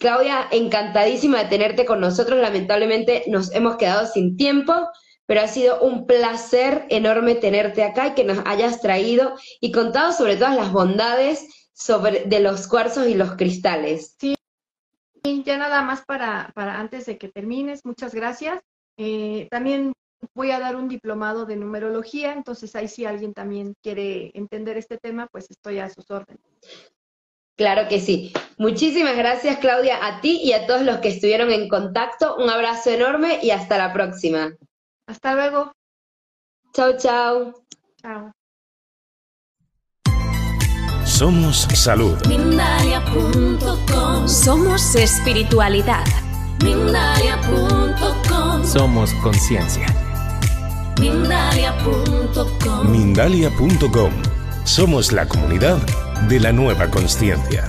Claudia, 0.00 0.48
encantadísima 0.50 1.44
de 1.44 1.48
tenerte 1.48 1.84
con 1.84 2.00
nosotros. 2.00 2.40
Lamentablemente 2.40 3.22
nos 3.28 3.54
hemos 3.54 3.76
quedado 3.76 4.08
sin 4.08 4.36
tiempo 4.36 4.88
pero 5.26 5.40
ha 5.40 5.48
sido 5.48 5.80
un 5.80 6.06
placer 6.06 6.86
enorme 6.88 7.34
tenerte 7.34 7.84
acá 7.84 8.08
y 8.08 8.14
que 8.14 8.24
nos 8.24 8.38
hayas 8.44 8.80
traído 8.80 9.34
y 9.60 9.72
contado 9.72 10.12
sobre 10.12 10.36
todas 10.36 10.56
las 10.56 10.72
bondades 10.72 11.70
sobre, 11.72 12.24
de 12.24 12.40
los 12.40 12.68
cuarzos 12.68 13.08
y 13.08 13.14
los 13.14 13.36
cristales. 13.36 14.16
Sí, 14.18 14.34
ya 15.44 15.56
nada 15.56 15.82
más 15.82 16.04
para, 16.04 16.50
para 16.54 16.78
antes 16.78 17.06
de 17.06 17.18
que 17.18 17.28
termines, 17.28 17.84
muchas 17.84 18.14
gracias. 18.14 18.60
Eh, 18.96 19.48
también 19.50 19.92
voy 20.34 20.50
a 20.50 20.60
dar 20.60 20.76
un 20.76 20.88
diplomado 20.88 21.46
de 21.46 21.56
numerología, 21.56 22.32
entonces 22.32 22.74
ahí 22.76 22.88
si 22.88 23.04
alguien 23.04 23.32
también 23.32 23.74
quiere 23.82 24.30
entender 24.34 24.76
este 24.76 24.98
tema, 24.98 25.28
pues 25.30 25.50
estoy 25.50 25.78
a 25.78 25.88
sus 25.88 26.10
órdenes. 26.10 26.42
Claro 27.56 27.88
que 27.88 28.00
sí. 28.00 28.32
Muchísimas 28.58 29.16
gracias, 29.16 29.58
Claudia, 29.58 30.04
a 30.06 30.20
ti 30.20 30.40
y 30.42 30.52
a 30.52 30.66
todos 30.66 30.82
los 30.82 30.98
que 30.98 31.08
estuvieron 31.08 31.50
en 31.50 31.68
contacto. 31.68 32.36
Un 32.36 32.48
abrazo 32.48 32.90
enorme 32.90 33.40
y 33.42 33.50
hasta 33.50 33.78
la 33.78 33.92
próxima. 33.92 34.56
Hasta 35.06 35.34
luego. 35.34 35.72
Chao, 36.72 36.96
chao. 36.96 37.54
Chao. 38.00 38.32
Somos 41.04 41.66
salud. 41.74 42.16
Mindalia.com. 42.26 44.28
Somos 44.28 44.94
espiritualidad. 44.94 46.04
Mindalia.com. 46.64 48.64
Somos 48.64 49.12
conciencia. 49.22 49.86
Mindalia.com. 51.00 52.90
Mindalia.com. 52.90 54.12
Somos 54.64 55.12
la 55.12 55.26
comunidad 55.26 55.78
de 56.28 56.40
la 56.40 56.52
nueva 56.52 56.88
conciencia. 56.88 57.68